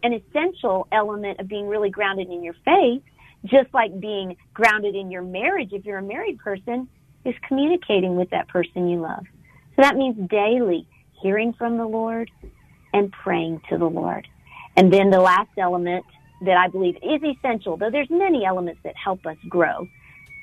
an 0.03 0.13
essential 0.13 0.87
element 0.93 1.41
of 1.41 1.49
being 1.49 1.67
really 1.67 1.91
grounded 1.91 2.29
in 2.29 2.43
your 2.43 2.55
faith, 2.65 3.03
just 3.47 3.73
like 3.73 3.99
being 4.01 4.37
grounded 4.55 4.95
in 4.95 5.11
your 5.11 5.23
marriage, 5.23 5.71
if 5.73 5.85
you're 5.85 5.99
a 5.99 6.03
married 6.03 6.39
person, 6.39 6.89
is 7.25 7.35
communicating 7.47 8.17
with 8.17 8.31
that 8.31 8.49
person 8.49 8.89
you 8.89 9.01
love. 9.01 9.25
So 9.77 9.83
that 9.83 9.97
means 9.97 10.17
daily 10.29 10.87
hearing 11.23 11.53
from 11.53 11.77
the 11.77 11.87
Lord 11.87 12.31
and 12.93 13.13
praying 13.13 13.61
to 13.71 13.79
the 13.79 13.87
Lord. 13.87 14.27
And 14.77 14.93
then 14.93 15.11
the 15.11 15.21
last 15.21 15.51
element 15.59 16.05
that 16.43 16.57
I 16.57 16.69
believe 16.69 16.97
is 16.97 17.21
essential, 17.23 17.77
though 17.77 17.91
there's 17.91 18.11
many 18.11 18.45
elements 18.45 18.81
that 18.85 18.95
help 19.03 19.27
us 19.27 19.37
grow, 19.49 19.87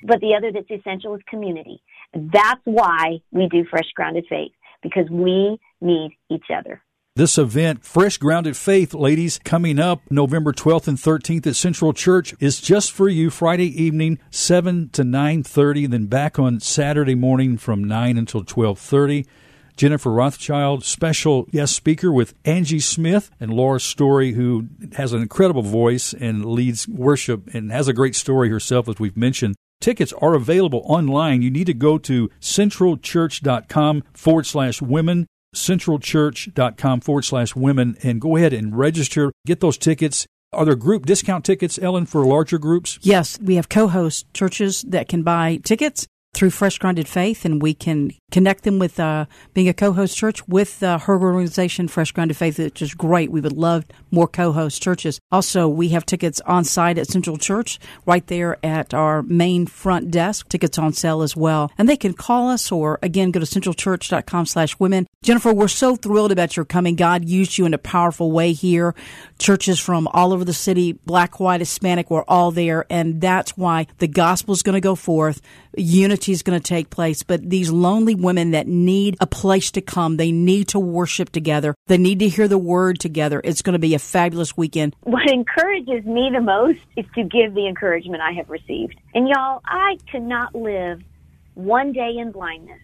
but 0.04 0.20
the 0.22 0.36
other 0.36 0.52
that's 0.52 0.70
essential 0.70 1.16
is 1.16 1.22
community. 1.28 1.82
That's 2.14 2.62
why 2.66 3.20
we 3.32 3.48
do 3.48 3.66
Fresh 3.70 3.92
Grounded 3.96 4.26
Faith, 4.30 4.52
because 4.84 5.10
we 5.10 5.60
need 5.82 6.12
each 6.30 6.46
other. 6.56 6.82
This 7.18 7.40
event, 7.40 7.84
Fresh 7.84 8.20
Grounded 8.20 8.56
Faith, 8.56 8.94
ladies, 8.94 9.40
coming 9.44 9.80
up 9.80 10.02
November 10.12 10.54
12th 10.54 10.88
and 10.88 11.00
13th 11.00 11.48
at 11.48 11.56
Central 11.56 11.92
Church 11.92 12.36
is 12.40 12.62
just 12.62 12.92
for 12.92 13.10
you 13.10 13.32
Friday 13.32 13.66
evening 13.84 14.20
7 14.30 14.90
to 14.90 15.02
9:30 15.02 15.90
then 15.90 16.06
back 16.06 16.38
on 16.38 16.60
Saturday 16.60 17.16
morning 17.16 17.58
from 17.58 17.84
9 17.84 18.20
until 18.20 18.44
12:30. 18.44 19.26
Jennifer 19.76 20.12
Rothschild, 20.12 20.84
special 20.84 21.48
guest 21.52 21.76
speaker 21.76 22.12
with 22.12 22.36
Angie 22.46 22.80
Smith 22.80 23.32
and 23.40 23.52
Laura 23.52 23.80
Story, 23.80 24.34
who 24.34 24.68
has 24.94 25.12
an 25.12 25.24
incredible 25.24 25.64
voice 25.64 26.14
and 26.14 26.46
leads 26.46 26.88
worship 26.88 27.52
and 27.52 27.72
has 27.72 27.88
a 27.88 27.94
great 27.94 28.16
story 28.16 28.50
herself, 28.50 28.88
as 28.88 29.00
we've 29.00 29.18
mentioned. 29.18 29.56
Tickets 29.82 30.14
are 30.22 30.36
available 30.36 30.84
online. 30.86 31.42
You 31.42 31.50
need 31.50 31.66
to 31.66 31.74
go 31.74 31.98
to 31.98 32.30
centralchurch.com 32.40 34.04
forward 34.14 34.46
slash 34.46 34.84
women 34.84 35.26
centralchurch.com 35.56 37.02
forward 37.02 37.24
slash 37.24 37.56
women 37.56 37.98
and 38.04 38.22
go 38.22 38.36
ahead 38.36 38.54
and 38.54 38.78
register. 38.78 39.32
Get 39.46 39.60
those 39.60 39.78
tickets. 39.78 40.28
Are 40.54 40.66
there 40.66 40.76
group 40.76 41.06
discount 41.06 41.46
tickets, 41.46 41.78
Ellen, 41.78 42.06
for 42.06 42.26
larger 42.26 42.58
groups? 42.58 43.00
Yes, 43.02 43.40
we 43.40 43.56
have 43.56 43.70
co 43.70 43.88
host 43.88 44.34
churches 44.34 44.84
that 44.84 45.08
can 45.10 45.24
buy 45.24 45.60
tickets 45.64 46.08
through 46.38 46.52
Fresh 46.52 46.78
Grounded 46.78 47.08
Faith, 47.08 47.46
and 47.46 47.60
we 47.60 47.74
can 47.74 48.12
connect 48.30 48.64
them 48.64 48.78
with 48.78 49.00
uh, 49.00 49.26
being 49.56 49.68
a 49.68 49.74
co-host 49.74 50.16
church 50.16 50.48
with 50.48 50.84
uh, 50.84 51.00
her 51.00 51.20
organization, 51.20 51.88
Fresh 51.88 52.12
Grounded 52.12 52.38
Faith, 52.38 52.60
which 52.60 52.80
is 52.80 52.94
great. 52.94 53.32
We 53.32 53.42
would 53.42 53.58
love 53.58 53.86
more 54.12 54.28
co-host 54.28 54.80
churches. 54.80 55.20
Also, 55.32 55.68
we 55.68 55.90
have 55.90 56.06
tickets 56.06 56.40
on 56.42 56.64
site 56.64 57.00
at 57.00 57.08
Central 57.08 57.38
Church, 57.38 57.80
right 58.06 58.26
there 58.28 58.64
at 58.64 58.94
our 58.94 59.24
main 59.24 59.66
front 59.66 60.12
desk. 60.12 60.48
Tickets 60.50 60.78
on 60.78 60.94
sale 60.94 61.24
as 61.24 61.36
well, 61.36 61.72
and 61.76 61.90
they 61.90 61.98
can 61.98 62.14
call 62.14 62.50
us 62.50 62.72
or 62.72 63.00
again 63.02 63.32
go 63.32 63.40
to 63.40 63.46
centralchurch.com 63.48 64.46
slash 64.46 64.80
women. 64.80 65.08
Jennifer, 65.24 65.52
we're 65.52 65.68
so 65.68 65.96
thrilled 65.96 66.32
about 66.32 66.56
your 66.56 66.66
coming. 66.66 66.96
God 66.96 67.28
used 67.28 67.58
you 67.58 67.66
in 67.66 67.74
a 67.74 67.80
powerful 67.80 68.32
way 68.32 68.54
here. 68.54 68.94
Churches 69.40 69.80
from 69.80 70.08
all 70.10 70.34
over 70.34 70.46
the 70.46 70.54
city, 70.54 70.92
black, 70.92 71.40
white, 71.40 71.62
Hispanic, 71.62 72.12
we're 72.12 72.24
all 72.28 72.52
there, 72.52 72.86
and 72.92 73.20
that's 73.20 73.58
why 73.58 73.88
the 73.98 74.08
gospel 74.08 74.54
is 74.54 74.62
going 74.62 74.76
to 74.76 74.82
go 74.82 74.94
forth 74.94 75.42
unity 75.76 76.27
is 76.32 76.44
going 76.44 76.60
to 76.60 76.64
take 76.64 76.90
place, 76.90 77.24
but 77.24 77.50
these 77.50 77.70
lonely 77.70 78.16
women 78.16 78.52
that 78.52 78.68
need 78.68 79.18
a 79.20 79.28
place 79.28 79.72
to 79.72 79.82
come, 79.82 80.18
they 80.18 80.32
need 80.32 80.70
to 80.70 80.80
worship 80.80 81.32
together. 81.32 81.76
They 81.88 81.98
need 81.98 82.20
to 82.20 82.30
hear 82.30 82.48
the 82.48 82.58
word 82.58 83.00
together. 83.00 83.42
It's 83.44 83.62
going 83.62 83.74
to 83.74 83.80
be 83.80 83.94
a 83.94 84.00
fabulous 84.00 84.56
weekend. 84.56 84.96
What 85.04 85.30
encourages 85.30 86.06
me 86.06 86.30
the 86.34 86.42
most 86.42 86.80
is 86.96 87.06
to 87.16 87.24
give 87.24 87.54
the 87.54 87.68
encouragement 87.68 88.22
I 88.22 88.32
have 88.34 88.50
received. 88.50 88.96
And 89.14 89.28
y'all, 89.28 89.62
I 89.66 89.98
could 90.12 90.24
not 90.24 90.56
live 90.56 91.02
one 91.54 91.92
day 91.92 92.18
in 92.18 92.32
blindness 92.32 92.80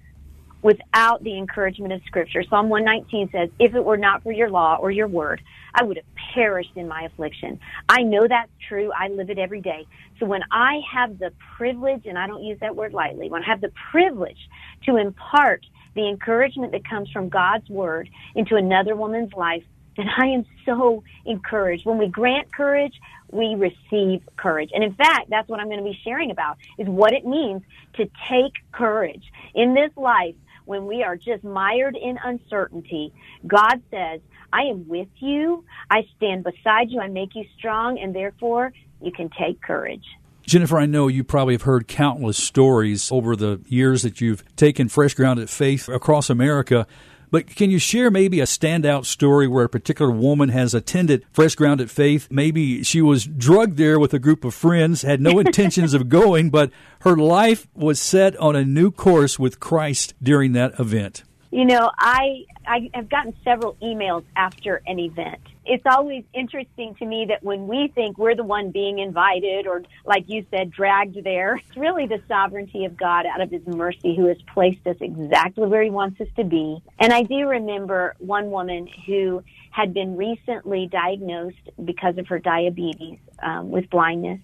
without 0.64 1.24
the 1.24 1.38
encouragement 1.38 1.94
of 1.94 2.02
Scripture. 2.06 2.44
Psalm 2.50 2.70
119 2.70 3.30
says, 3.32 3.50
If 3.60 3.76
it 3.76 3.84
were 3.84 3.98
not 3.98 4.24
for 4.24 4.32
your 4.32 4.50
law 4.50 4.78
or 4.80 4.90
your 4.90 5.08
word, 5.08 5.42
I 5.76 5.84
would 5.84 5.98
have 5.98 6.06
perished 6.34 6.72
in 6.76 6.88
my 6.88 7.04
affliction. 7.04 7.60
I 7.90 8.02
know 8.02 8.28
that's 8.28 8.52
true. 8.68 8.92
I 8.98 9.10
live 9.10 9.30
it 9.30 9.38
every 9.38 9.62
day. 9.62 9.86
So 10.20 10.26
when 10.26 10.42
I 10.52 10.80
have 10.92 11.20
the 11.20 11.32
privilege, 11.58 12.06
and 12.06 12.18
I 12.18 12.28
don't 12.28 12.44
use 12.44 12.60
that 12.62 12.76
word 12.76 12.94
lightly, 12.94 13.30
when 13.30 13.44
I 13.44 13.48
have 13.48 13.62
the 13.62 13.72
privilege 13.92 14.38
to 14.86 14.98
impart 14.98 15.66
the 15.96 16.08
encouragement 16.08 16.72
that 16.72 16.88
comes 16.88 17.10
from 17.12 17.30
God's 17.30 17.70
word 17.70 18.10
into 18.36 18.56
another 18.56 18.96
woman's 18.96 19.34
life, 19.34 19.64
then 19.98 20.08
I 20.18 20.28
am 20.28 20.46
so 20.66 21.04
encouraged. 21.26 21.86
When 21.86 21.98
we 21.98 22.08
grant 22.08 22.54
courage, 22.54 22.94
we 23.32 23.56
receive 23.56 24.22
courage. 24.38 24.70
And 24.74 24.84
in 24.84 24.94
fact, 24.94 25.30
that's 25.30 25.50
what 25.50 25.60
I'm 25.60 25.68
going 25.68 25.84
to 25.84 25.84
be 25.84 26.00
sharing 26.04 26.32
about 26.32 26.58
is 26.78 26.88
what 26.88 27.14
it 27.14 27.26
means 27.26 27.64
to 27.96 28.10
take 28.30 28.54
courage. 28.72 29.24
In 29.54 29.74
this 29.74 29.92
life, 29.96 30.36
when 30.66 30.86
we 30.86 31.04
are 31.04 31.16
just 31.16 31.44
mired 31.44 31.96
in 31.96 32.18
uncertainty, 32.24 33.14
God 33.46 33.82
says, 33.92 34.22
I 34.52 34.64
am 34.64 34.88
with 34.88 35.08
you. 35.20 35.66
I 35.90 36.08
stand 36.18 36.44
beside 36.44 36.90
you. 36.90 37.00
I 37.00 37.08
make 37.08 37.36
you 37.36 37.46
strong, 37.58 38.00
and 38.00 38.16
therefore 38.16 38.72
you 39.02 39.12
can 39.12 39.30
take 39.30 39.62
courage. 39.62 40.06
Jennifer, 40.46 40.78
I 40.78 40.86
know 40.86 41.08
you 41.08 41.24
probably 41.24 41.54
have 41.54 41.62
heard 41.62 41.88
countless 41.88 42.38
stories 42.38 43.12
over 43.12 43.36
the 43.36 43.62
years 43.68 44.04
that 44.04 44.20
you've 44.20 44.44
taken 44.56 44.90
Fresh 44.90 45.14
Grounded 45.14 45.50
Faith 45.50 45.88
across 45.88 46.30
America. 46.30 46.86
But 47.34 47.48
can 47.48 47.72
you 47.72 47.80
share 47.80 48.12
maybe 48.12 48.42
a 48.42 48.46
standout 48.46 49.06
story 49.06 49.48
where 49.48 49.66
a 49.66 49.70
particular 49.70 50.12
woman 50.12 50.50
has 50.50 50.76
attended 50.76 51.26
Fresh 51.32 51.56
Grounded 51.56 51.90
Faith? 51.90 52.28
Maybe 52.30 52.84
she 52.84 53.02
was 53.02 53.26
drugged 53.26 53.78
there 53.78 53.98
with 53.98 54.14
a 54.14 54.20
group 54.20 54.46
of 54.46 54.54
friends, 54.54 55.02
had 55.02 55.20
no 55.20 55.40
intentions 55.40 55.96
of 55.96 56.10
going, 56.20 56.52
but 56.52 56.70
her 57.00 57.18
life 57.18 57.66
was 57.74 58.00
set 58.00 58.38
on 58.38 58.56
a 58.56 58.64
new 58.64 58.92
course 58.92 59.40
with 59.40 59.60
Christ 59.60 60.14
during 60.22 60.52
that 60.52 60.80
event. 60.80 61.24
You 61.50 61.66
know, 61.66 61.90
I 61.98 62.46
I 62.68 62.92
have 62.94 63.10
gotten 63.10 63.36
several 63.44 63.78
emails 63.82 64.26
after 64.36 64.84
an 64.86 65.00
event. 65.00 65.42
It's 65.66 65.84
always 65.86 66.26
interesting 66.34 66.94
to 66.96 67.06
me 67.06 67.26
that 67.30 67.42
when 67.42 67.68
we 67.68 67.92
think 67.96 68.18
we're 68.18 68.36
the 68.36 68.44
one 68.44 68.72
being 68.72 69.00
invited 69.00 69.66
or 69.66 69.84
like 70.06 70.26
you 70.28 70.46
said 70.52 70.72
dragged 70.72 71.24
there, 71.24 71.56
it's 71.56 71.78
really 71.78 72.06
the 72.06 72.22
sovereignty 72.28 72.84
of 72.84 72.98
God 72.98 73.26
out 73.26 73.40
of 73.40 73.50
his 73.50 73.66
mercy 73.66 74.16
who 74.16 74.28
has 74.28 74.38
placed 74.54 74.86
us 74.86 74.98
exactly 75.00 75.68
where 75.68 75.82
he 75.82 75.90
wants 75.90 76.20
us 76.20 76.28
to 76.36 76.44
be. 76.44 76.82
And 77.00 77.14
I 77.14 77.24
do 77.24 77.48
remember 77.48 78.16
one 78.20 78.52
woman 78.52 78.88
who 79.06 79.42
had 79.72 79.94
been 79.94 80.18
recently 80.18 80.88
diagnosed 80.92 81.70
because 81.84 82.18
of 82.18 82.28
her 82.28 82.40
diabetes 82.40 83.20
um, 83.42 83.72
with 83.72 83.90
blindness. 83.90 84.42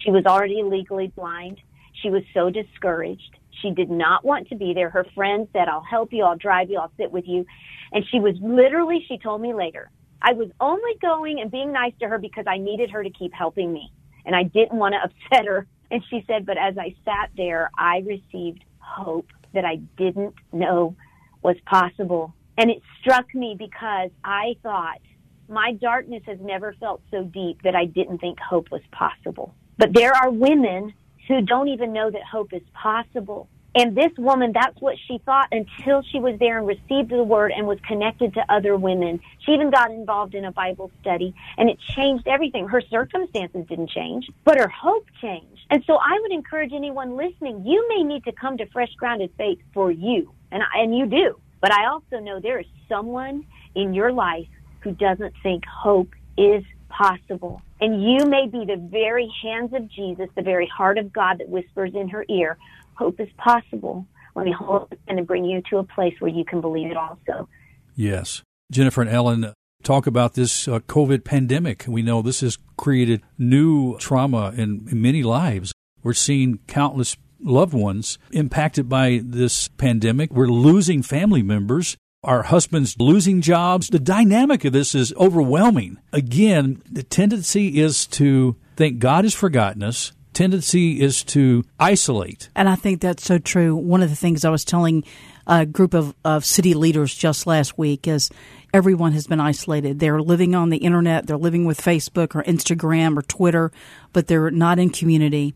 She 0.00 0.10
was 0.10 0.26
already 0.26 0.62
legally 0.62 1.08
blind. 1.08 1.60
She 2.02 2.10
was 2.10 2.22
so 2.34 2.50
discouraged 2.50 3.36
she 3.60 3.70
did 3.70 3.90
not 3.90 4.24
want 4.24 4.48
to 4.48 4.56
be 4.56 4.72
there. 4.74 4.90
Her 4.90 5.04
friend 5.14 5.48
said, 5.52 5.68
I'll 5.68 5.82
help 5.82 6.12
you, 6.12 6.24
I'll 6.24 6.36
drive 6.36 6.70
you, 6.70 6.78
I'll 6.78 6.92
sit 6.96 7.10
with 7.10 7.24
you. 7.26 7.46
And 7.92 8.04
she 8.10 8.20
was 8.20 8.34
literally, 8.40 9.04
she 9.08 9.18
told 9.18 9.40
me 9.40 9.52
later, 9.52 9.90
I 10.22 10.32
was 10.32 10.48
only 10.60 10.92
going 11.00 11.40
and 11.40 11.50
being 11.50 11.72
nice 11.72 11.92
to 12.00 12.08
her 12.08 12.18
because 12.18 12.44
I 12.46 12.58
needed 12.58 12.90
her 12.90 13.02
to 13.02 13.10
keep 13.10 13.32
helping 13.32 13.72
me. 13.72 13.92
And 14.24 14.34
I 14.36 14.44
didn't 14.44 14.78
want 14.78 14.94
to 14.94 15.02
upset 15.04 15.46
her. 15.46 15.66
And 15.90 16.02
she 16.08 16.24
said, 16.26 16.46
but 16.46 16.56
as 16.56 16.78
I 16.78 16.94
sat 17.04 17.30
there, 17.36 17.70
I 17.76 18.04
received 18.06 18.64
hope 18.78 19.28
that 19.54 19.64
I 19.64 19.76
didn't 19.96 20.34
know 20.52 20.94
was 21.42 21.56
possible. 21.66 22.34
And 22.58 22.70
it 22.70 22.82
struck 23.00 23.34
me 23.34 23.56
because 23.58 24.10
I 24.22 24.56
thought 24.62 25.00
my 25.48 25.72
darkness 25.72 26.22
has 26.26 26.38
never 26.40 26.74
felt 26.78 27.02
so 27.10 27.24
deep 27.24 27.62
that 27.62 27.74
I 27.74 27.86
didn't 27.86 28.18
think 28.18 28.38
hope 28.38 28.70
was 28.70 28.82
possible. 28.92 29.54
But 29.78 29.94
there 29.94 30.14
are 30.14 30.30
women 30.30 30.92
who 31.26 31.40
don't 31.42 31.68
even 31.68 31.92
know 31.92 32.10
that 32.10 32.22
hope 32.22 32.52
is 32.52 32.62
possible. 32.72 33.48
And 33.74 33.96
this 33.96 34.10
woman, 34.18 34.52
that's 34.52 34.80
what 34.80 34.96
she 35.06 35.18
thought 35.24 35.48
until 35.52 36.02
she 36.02 36.18
was 36.18 36.38
there 36.40 36.58
and 36.58 36.66
received 36.66 37.10
the 37.10 37.22
word 37.22 37.52
and 37.52 37.66
was 37.66 37.78
connected 37.86 38.34
to 38.34 38.52
other 38.52 38.76
women. 38.76 39.20
She 39.40 39.52
even 39.52 39.70
got 39.70 39.92
involved 39.92 40.34
in 40.34 40.44
a 40.44 40.50
Bible 40.50 40.90
study 41.00 41.34
and 41.56 41.70
it 41.70 41.78
changed 41.94 42.26
everything. 42.26 42.66
Her 42.66 42.80
circumstances 42.80 43.66
didn't 43.68 43.90
change, 43.90 44.28
but 44.44 44.58
her 44.58 44.68
hope 44.68 45.06
changed. 45.20 45.60
And 45.70 45.84
so 45.86 45.96
I 45.96 46.18
would 46.20 46.32
encourage 46.32 46.72
anyone 46.72 47.16
listening, 47.16 47.64
you 47.64 47.86
may 47.88 48.02
need 48.02 48.24
to 48.24 48.32
come 48.32 48.56
to 48.58 48.66
Fresh 48.66 48.94
Grounded 48.96 49.30
Faith 49.38 49.60
for 49.72 49.90
you. 49.90 50.32
And, 50.50 50.64
and 50.74 50.96
you 50.96 51.06
do. 51.06 51.38
But 51.60 51.72
I 51.72 51.86
also 51.86 52.18
know 52.18 52.40
there 52.40 52.58
is 52.58 52.66
someone 52.88 53.46
in 53.76 53.94
your 53.94 54.10
life 54.12 54.48
who 54.80 54.92
doesn't 54.92 55.34
think 55.42 55.64
hope 55.64 56.08
is 56.36 56.64
possible. 56.88 57.62
And 57.80 58.02
you 58.02 58.26
may 58.26 58.46
be 58.46 58.64
the 58.64 58.76
very 58.76 59.30
hands 59.42 59.72
of 59.72 59.88
Jesus, 59.88 60.28
the 60.34 60.42
very 60.42 60.66
heart 60.66 60.98
of 60.98 61.12
God 61.12 61.38
that 61.38 61.48
whispers 61.48 61.94
in 61.94 62.08
her 62.08 62.24
ear, 62.28 62.58
hope 63.00 63.18
is 63.18 63.28
possible. 63.38 64.06
Let 64.36 64.44
me 64.44 64.52
hold 64.52 64.88
it 64.92 65.00
and 65.08 65.26
bring 65.26 65.44
you 65.46 65.62
to 65.70 65.78
a 65.78 65.84
place 65.84 66.14
where 66.18 66.30
you 66.30 66.44
can 66.44 66.60
believe 66.60 66.90
it 66.90 66.96
also. 66.96 67.48
Yes. 67.96 68.42
Jennifer 68.70 69.00
and 69.00 69.10
Ellen, 69.10 69.54
talk 69.82 70.06
about 70.06 70.34
this 70.34 70.68
uh, 70.68 70.80
COVID 70.80 71.24
pandemic. 71.24 71.86
We 71.88 72.02
know 72.02 72.20
this 72.20 72.40
has 72.40 72.58
created 72.76 73.22
new 73.38 73.98
trauma 73.98 74.52
in, 74.54 74.86
in 74.92 75.00
many 75.00 75.22
lives. 75.22 75.72
We're 76.02 76.12
seeing 76.12 76.58
countless 76.66 77.16
loved 77.40 77.72
ones 77.72 78.18
impacted 78.32 78.88
by 78.88 79.22
this 79.24 79.68
pandemic. 79.68 80.30
We're 80.30 80.46
losing 80.46 81.02
family 81.02 81.42
members 81.42 81.96
our 82.22 82.42
husbands 82.42 82.96
losing 82.98 83.40
jobs. 83.40 83.88
The 83.88 83.98
dynamic 83.98 84.64
of 84.64 84.72
this 84.72 84.94
is 84.94 85.14
overwhelming. 85.14 85.98
Again, 86.12 86.82
the 86.90 87.02
tendency 87.02 87.80
is 87.80 88.06
to 88.08 88.56
think 88.76 88.98
God 88.98 89.24
has 89.24 89.34
forgotten 89.34 89.82
us. 89.82 90.12
Tendency 90.32 91.00
is 91.00 91.24
to 91.24 91.64
isolate. 91.78 92.48
And 92.54 92.68
I 92.68 92.76
think 92.76 93.00
that's 93.00 93.24
so 93.24 93.38
true. 93.38 93.74
One 93.74 94.02
of 94.02 94.10
the 94.10 94.16
things 94.16 94.44
I 94.44 94.50
was 94.50 94.64
telling 94.64 95.04
a 95.46 95.66
group 95.66 95.94
of, 95.94 96.14
of 96.24 96.44
city 96.44 96.74
leaders 96.74 97.14
just 97.14 97.46
last 97.46 97.76
week 97.76 98.06
is 98.06 98.30
everyone 98.72 99.12
has 99.12 99.26
been 99.26 99.40
isolated. 99.40 99.98
They're 99.98 100.22
living 100.22 100.54
on 100.54 100.70
the 100.70 100.78
internet, 100.78 101.26
they're 101.26 101.36
living 101.36 101.64
with 101.64 101.80
Facebook 101.80 102.36
or 102.36 102.44
Instagram 102.44 103.16
or 103.16 103.22
Twitter, 103.22 103.72
but 104.12 104.28
they're 104.28 104.50
not 104.50 104.78
in 104.78 104.90
community. 104.90 105.54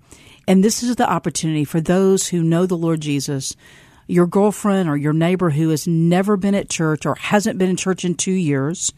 And 0.48 0.64
this 0.64 0.82
is 0.82 0.96
the 0.96 1.08
opportunity 1.08 1.64
for 1.64 1.80
those 1.80 2.28
who 2.28 2.42
know 2.42 2.66
the 2.66 2.76
Lord 2.76 3.00
Jesus 3.00 3.56
your 4.06 4.26
girlfriend 4.26 4.88
or 4.88 4.96
your 4.96 5.12
neighbor 5.12 5.50
who 5.50 5.70
has 5.70 5.86
never 5.86 6.36
been 6.36 6.54
at 6.54 6.68
church 6.68 7.06
or 7.06 7.14
hasn't 7.14 7.58
been 7.58 7.70
in 7.70 7.76
church 7.76 8.04
in 8.04 8.14
two 8.14 8.32
years 8.32 8.92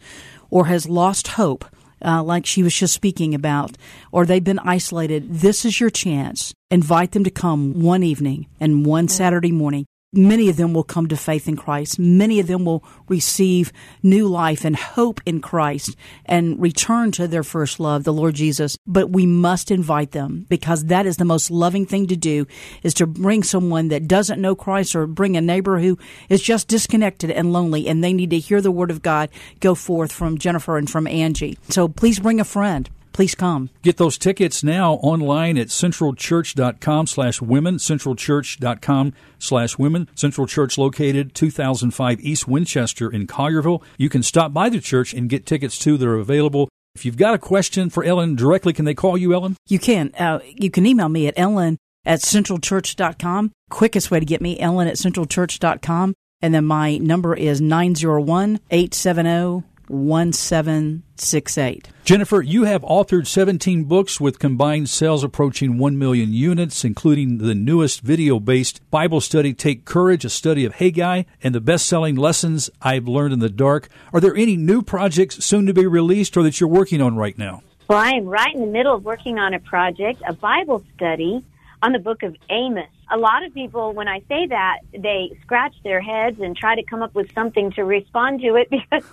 or 0.49 0.65
has 0.65 0.87
lost 0.87 1.29
hope, 1.29 1.65
uh, 2.03 2.23
like 2.23 2.45
she 2.45 2.63
was 2.63 2.75
just 2.75 2.93
speaking 2.93 3.33
about, 3.33 3.77
or 4.11 4.25
they've 4.25 4.43
been 4.43 4.59
isolated, 4.59 5.29
this 5.29 5.65
is 5.65 5.79
your 5.79 5.89
chance. 5.89 6.53
Invite 6.69 7.11
them 7.11 7.23
to 7.23 7.31
come 7.31 7.81
one 7.81 8.03
evening 8.03 8.47
and 8.59 8.85
one 8.85 9.07
Saturday 9.07 9.51
morning 9.51 9.85
many 10.13 10.49
of 10.49 10.57
them 10.57 10.73
will 10.73 10.83
come 10.83 11.07
to 11.07 11.17
faith 11.17 11.47
in 11.47 11.55
Christ. 11.55 11.99
Many 11.99 12.39
of 12.39 12.47
them 12.47 12.65
will 12.65 12.83
receive 13.07 13.73
new 14.01 14.27
life 14.27 14.63
and 14.63 14.75
hope 14.75 15.21
in 15.25 15.41
Christ 15.41 15.95
and 16.25 16.59
return 16.61 17.11
to 17.13 17.27
their 17.27 17.43
first 17.43 17.79
love, 17.79 18.03
the 18.03 18.13
Lord 18.13 18.35
Jesus. 18.35 18.77
But 18.87 19.09
we 19.09 19.25
must 19.25 19.71
invite 19.71 20.11
them 20.11 20.45
because 20.49 20.85
that 20.85 21.05
is 21.05 21.17
the 21.17 21.25
most 21.25 21.51
loving 21.51 21.85
thing 21.85 22.07
to 22.07 22.15
do 22.15 22.47
is 22.83 22.93
to 22.95 23.07
bring 23.07 23.43
someone 23.43 23.89
that 23.89 24.07
doesn't 24.07 24.41
know 24.41 24.55
Christ 24.55 24.95
or 24.95 25.07
bring 25.07 25.35
a 25.35 25.41
neighbor 25.41 25.79
who 25.79 25.97
is 26.29 26.41
just 26.41 26.67
disconnected 26.67 27.31
and 27.31 27.53
lonely 27.53 27.87
and 27.87 28.03
they 28.03 28.13
need 28.13 28.29
to 28.31 28.39
hear 28.39 28.61
the 28.61 28.71
word 28.71 28.91
of 28.91 29.01
God 29.01 29.29
go 29.59 29.75
forth 29.75 30.11
from 30.11 30.37
Jennifer 30.37 30.77
and 30.77 30.89
from 30.89 31.07
Angie. 31.07 31.57
So 31.69 31.87
please 31.87 32.19
bring 32.19 32.39
a 32.39 32.45
friend 32.45 32.89
please 33.17 33.33
come. 33.33 33.71
Get 33.81 33.97
those 33.97 34.15
tickets 34.15 34.63
now 34.63 34.93
online 35.01 35.57
at 35.57 35.67
centralchurch.com 35.67 37.07
slash 37.07 37.41
women, 37.41 37.77
centralchurch.com 37.77 39.13
slash 39.39 39.77
women. 39.79 40.07
Central 40.13 40.45
Church 40.45 40.77
located 40.77 41.33
2005 41.33 42.19
East 42.19 42.47
Winchester 42.47 43.11
in 43.11 43.25
Collierville. 43.25 43.81
You 43.97 44.07
can 44.07 44.21
stop 44.21 44.53
by 44.53 44.69
the 44.69 44.79
church 44.79 45.15
and 45.15 45.29
get 45.29 45.47
tickets 45.47 45.79
too. 45.79 45.97
They're 45.97 46.13
available 46.13 46.69
If 46.93 47.05
you've 47.05 47.17
got 47.17 47.33
a 47.33 47.39
question 47.39 47.89
for 47.89 48.03
Ellen 48.03 48.35
directly, 48.35 48.71
can 48.71 48.85
they 48.85 48.93
call 48.93 49.17
you, 49.17 49.33
Ellen? 49.33 49.55
You 49.67 49.79
can. 49.79 50.13
Uh, 50.17 50.39
you 50.45 50.69
can 50.69 50.85
email 50.85 51.09
me 51.09 51.27
at 51.27 51.33
ellen 51.37 51.77
at 52.05 52.19
centralchurch.com. 52.19 53.51
Quickest 53.71 54.11
way 54.11 54.19
to 54.19 54.25
get 54.25 54.41
me, 54.41 54.59
ellen 54.59 54.87
at 54.87 54.95
centralchurch.com. 54.95 56.13
And 56.41 56.53
then 56.53 56.65
my 56.65 56.97
number 56.99 57.33
is 57.33 57.61
901 57.61 58.59
870 58.69 59.76
1768. 59.89 61.89
Jennifer, 62.03 62.41
you 62.41 62.63
have 62.63 62.81
authored 62.83 63.27
17 63.27 63.83
books 63.83 64.19
with 64.19 64.39
combined 64.39 64.89
sales 64.89 65.23
approaching 65.23 65.77
1 65.77 65.95
million 65.97 66.33
units, 66.33 66.83
including 66.83 67.37
the 67.39 67.55
newest 67.55 68.01
video 68.01 68.39
based 68.39 68.81
Bible 68.89 69.21
study, 69.21 69.53
Take 69.53 69.85
Courage, 69.85 70.25
a 70.25 70.29
study 70.29 70.65
of 70.65 70.75
Haggai, 70.75 71.23
and 71.43 71.55
the 71.55 71.61
best 71.61 71.87
selling 71.87 72.15
Lessons 72.15 72.69
I've 72.81 73.07
Learned 73.07 73.33
in 73.33 73.39
the 73.39 73.49
Dark. 73.49 73.89
Are 74.13 74.19
there 74.19 74.35
any 74.35 74.57
new 74.57 74.81
projects 74.81 75.45
soon 75.45 75.65
to 75.65 75.73
be 75.73 75.87
released 75.87 76.37
or 76.37 76.43
that 76.43 76.59
you're 76.59 76.69
working 76.69 77.01
on 77.01 77.15
right 77.15 77.37
now? 77.37 77.61
Well, 77.87 77.99
I 77.99 78.11
am 78.11 78.25
right 78.25 78.53
in 78.53 78.61
the 78.61 78.67
middle 78.67 78.95
of 78.95 79.05
working 79.05 79.39
on 79.39 79.53
a 79.53 79.59
project, 79.59 80.21
a 80.27 80.33
Bible 80.33 80.83
study 80.95 81.43
on 81.81 81.93
the 81.93 81.99
book 81.99 82.23
of 82.23 82.35
Amos. 82.49 82.89
A 83.09 83.17
lot 83.17 83.43
of 83.43 83.53
people, 83.53 83.93
when 83.93 84.07
I 84.07 84.19
say 84.27 84.47
that, 84.47 84.79
they 84.91 85.37
scratch 85.41 85.73
their 85.83 86.01
heads 86.01 86.39
and 86.41 86.57
try 86.57 86.75
to 86.75 86.83
come 86.83 87.01
up 87.01 87.15
with 87.15 87.33
something 87.33 87.71
to 87.71 87.83
respond 87.83 88.41
to 88.41 88.55
it 88.55 88.69
because 88.71 89.03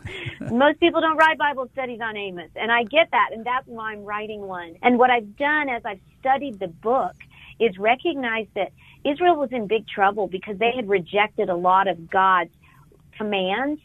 most 0.51 0.81
people 0.81 1.01
don't 1.01 1.17
write 1.17 1.39
Bible 1.39 1.69
studies 1.73 2.01
on 2.01 2.17
Amos. 2.17 2.51
And 2.57 2.73
I 2.73 2.85
get 2.85 3.11
that, 3.13 3.31
and 3.33 3.45
that's 3.45 3.67
why 3.67 3.93
I'm 3.93 4.05
writing 4.05 4.43
one. 4.43 4.77
And 4.83 4.99
what 4.99 5.11
I've 5.11 5.37
done 5.37 5.69
as 5.69 5.83
I've 5.85 6.01
studied 6.21 6.59
the 6.59 6.69
book 6.69 7.15
is 7.61 7.79
recognize 7.79 8.47
that 8.55 8.73
Israel 9.05 9.37
was 9.37 9.53
in 9.53 9.67
big 9.67 9.87
trouble 9.87 10.27
because 10.27 10.59
they 10.59 10.73
had 10.75 10.89
rejected 10.89 11.49
a 11.49 11.55
lot 11.55 11.87
of 11.87 12.11
God's 12.11 12.51
commands 13.17 13.81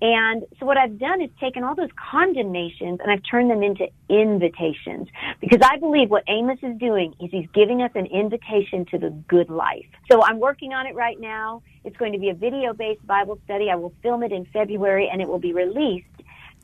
and 0.00 0.44
so 0.60 0.66
what 0.66 0.76
I've 0.76 0.98
done 0.98 1.20
is 1.20 1.30
taken 1.40 1.64
all 1.64 1.74
those 1.74 1.90
condemnations 2.10 3.00
and 3.02 3.10
I've 3.10 3.22
turned 3.28 3.50
them 3.50 3.62
into 3.62 3.86
invitations 4.08 5.08
because 5.40 5.60
I 5.62 5.78
believe 5.78 6.08
what 6.08 6.22
Amos 6.28 6.58
is 6.62 6.78
doing 6.78 7.14
is 7.20 7.30
he's 7.32 7.48
giving 7.52 7.82
us 7.82 7.90
an 7.96 8.06
invitation 8.06 8.86
to 8.92 8.98
the 8.98 9.10
good 9.28 9.50
life. 9.50 9.86
So 10.10 10.22
I'm 10.22 10.38
working 10.38 10.72
on 10.72 10.86
it 10.86 10.94
right 10.94 11.18
now. 11.18 11.62
It's 11.84 11.96
going 11.96 12.12
to 12.12 12.18
be 12.18 12.28
a 12.28 12.34
video 12.34 12.72
based 12.72 13.04
Bible 13.06 13.40
study. 13.44 13.70
I 13.70 13.74
will 13.74 13.92
film 14.02 14.22
it 14.22 14.30
in 14.30 14.46
February 14.52 15.08
and 15.12 15.20
it 15.20 15.26
will 15.26 15.40
be 15.40 15.52
released 15.52 16.06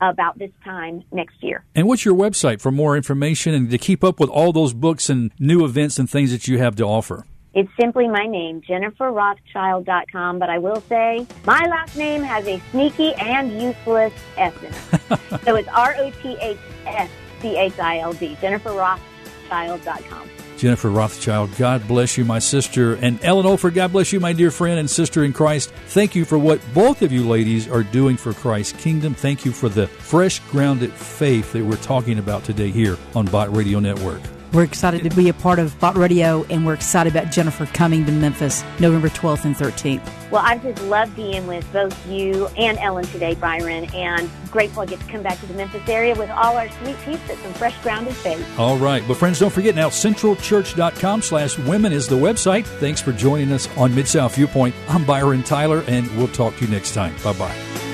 about 0.01 0.37
this 0.37 0.51
time 0.63 1.03
next 1.11 1.35
year. 1.41 1.63
And 1.73 1.87
what's 1.87 2.05
your 2.05 2.15
website 2.15 2.61
for 2.61 2.71
more 2.71 2.95
information 2.95 3.53
and 3.53 3.69
to 3.69 3.77
keep 3.77 4.03
up 4.03 4.19
with 4.19 4.29
all 4.29 4.53
those 4.53 4.73
books 4.73 5.09
and 5.09 5.31
new 5.39 5.65
events 5.65 5.99
and 5.99 6.09
things 6.09 6.31
that 6.31 6.47
you 6.47 6.57
have 6.59 6.75
to 6.77 6.83
offer? 6.83 7.25
It's 7.55 7.69
simply 7.79 8.07
my 8.09 8.27
name, 8.27 8.61
JenniferRothschild.com. 8.61 10.39
But 10.39 10.49
I 10.49 10.57
will 10.57 10.81
say 10.81 11.25
my 11.45 11.65
last 11.67 11.95
name 11.95 12.21
has 12.21 12.45
a 12.47 12.61
sneaky 12.71 13.13
and 13.13 13.61
useless 13.61 14.13
S 14.37 14.53
in 14.61 14.65
it. 14.65 15.19
so 15.45 15.55
it's 15.55 15.69
R 15.69 15.95
O 15.97 16.11
T 16.21 16.37
H 16.41 16.57
S 16.85 17.09
C 17.41 17.57
H 17.57 17.79
I 17.79 17.99
L 17.99 18.11
D, 18.13 18.35
JenniferRothschild.com. 18.41 20.29
Jennifer 20.57 20.89
Rothschild, 20.89 21.55
God 21.57 21.85
bless 21.87 22.17
you, 22.17 22.23
my 22.25 22.39
sister. 22.39 22.95
And 22.95 23.23
Ellen 23.23 23.45
Olford, 23.45 23.73
God 23.73 23.91
bless 23.91 24.13
you, 24.13 24.19
my 24.19 24.33
dear 24.33 24.51
friend 24.51 24.79
and 24.79 24.89
sister 24.89 25.23
in 25.23 25.33
Christ. 25.33 25.69
Thank 25.87 26.15
you 26.15 26.23
for 26.23 26.37
what 26.37 26.61
both 26.73 27.01
of 27.01 27.11
you 27.11 27.27
ladies 27.27 27.67
are 27.67 27.83
doing 27.83 28.15
for 28.17 28.33
Christ's 28.33 28.81
kingdom. 28.81 29.13
Thank 29.13 29.45
you 29.45 29.51
for 29.51 29.69
the 29.69 29.87
fresh, 29.87 30.39
grounded 30.51 30.93
faith 30.93 31.51
that 31.53 31.63
we're 31.63 31.75
talking 31.77 32.19
about 32.19 32.43
today 32.45 32.71
here 32.71 32.97
on 33.15 33.25
Bott 33.25 33.53
Radio 33.55 33.79
Network. 33.79 34.21
We're 34.55 34.63
excited 34.63 35.03
to 35.03 35.13
be 35.13 35.27
a 35.27 35.33
part 35.33 35.59
of 35.59 35.77
Bott 35.81 35.97
Radio, 35.97 36.45
and 36.45 36.65
we're 36.65 36.75
excited 36.75 37.13
about 37.13 37.29
Jennifer 37.29 37.65
coming 37.65 38.05
to 38.05 38.11
Memphis 38.13 38.63
November 38.79 39.09
12th 39.09 39.43
and 39.43 39.53
13th. 39.53 40.31
Well, 40.31 40.41
I've 40.45 40.63
just 40.63 40.81
love 40.83 41.13
being 41.13 41.45
with 41.45 41.69
both 41.73 42.07
you 42.07 42.47
and 42.57 42.77
Ellen 42.77 43.03
today, 43.07 43.35
Byron, 43.35 43.83
and 43.93 44.29
grateful 44.51 44.83
I 44.83 44.85
get 44.85 45.01
to 45.01 45.07
come 45.07 45.23
back 45.23 45.41
to 45.41 45.45
the 45.45 45.55
Memphis 45.55 45.85
area 45.89 46.15
with 46.15 46.29
all 46.29 46.55
our 46.55 46.69
sweet 46.69 46.95
peeps 47.03 47.29
at 47.29 47.37
some 47.39 47.53
fresh 47.55 47.77
grounded 47.83 48.15
faith. 48.15 48.47
All 48.57 48.77
right. 48.77 49.03
But 49.05 49.17
friends, 49.17 49.39
don't 49.39 49.51
forget 49.51 49.75
now, 49.75 49.89
centralchurch.com 49.89 51.21
slash 51.21 51.57
women 51.59 51.91
is 51.91 52.07
the 52.07 52.15
website. 52.15 52.63
Thanks 52.65 53.01
for 53.01 53.11
joining 53.11 53.51
us 53.51 53.67
on 53.75 53.93
Mid-South 53.93 54.35
Viewpoint. 54.35 54.73
I'm 54.87 55.03
Byron 55.03 55.43
Tyler, 55.43 55.83
and 55.87 56.09
we'll 56.15 56.29
talk 56.29 56.55
to 56.55 56.65
you 56.65 56.71
next 56.71 56.93
time. 56.93 57.13
Bye-bye. 57.25 57.84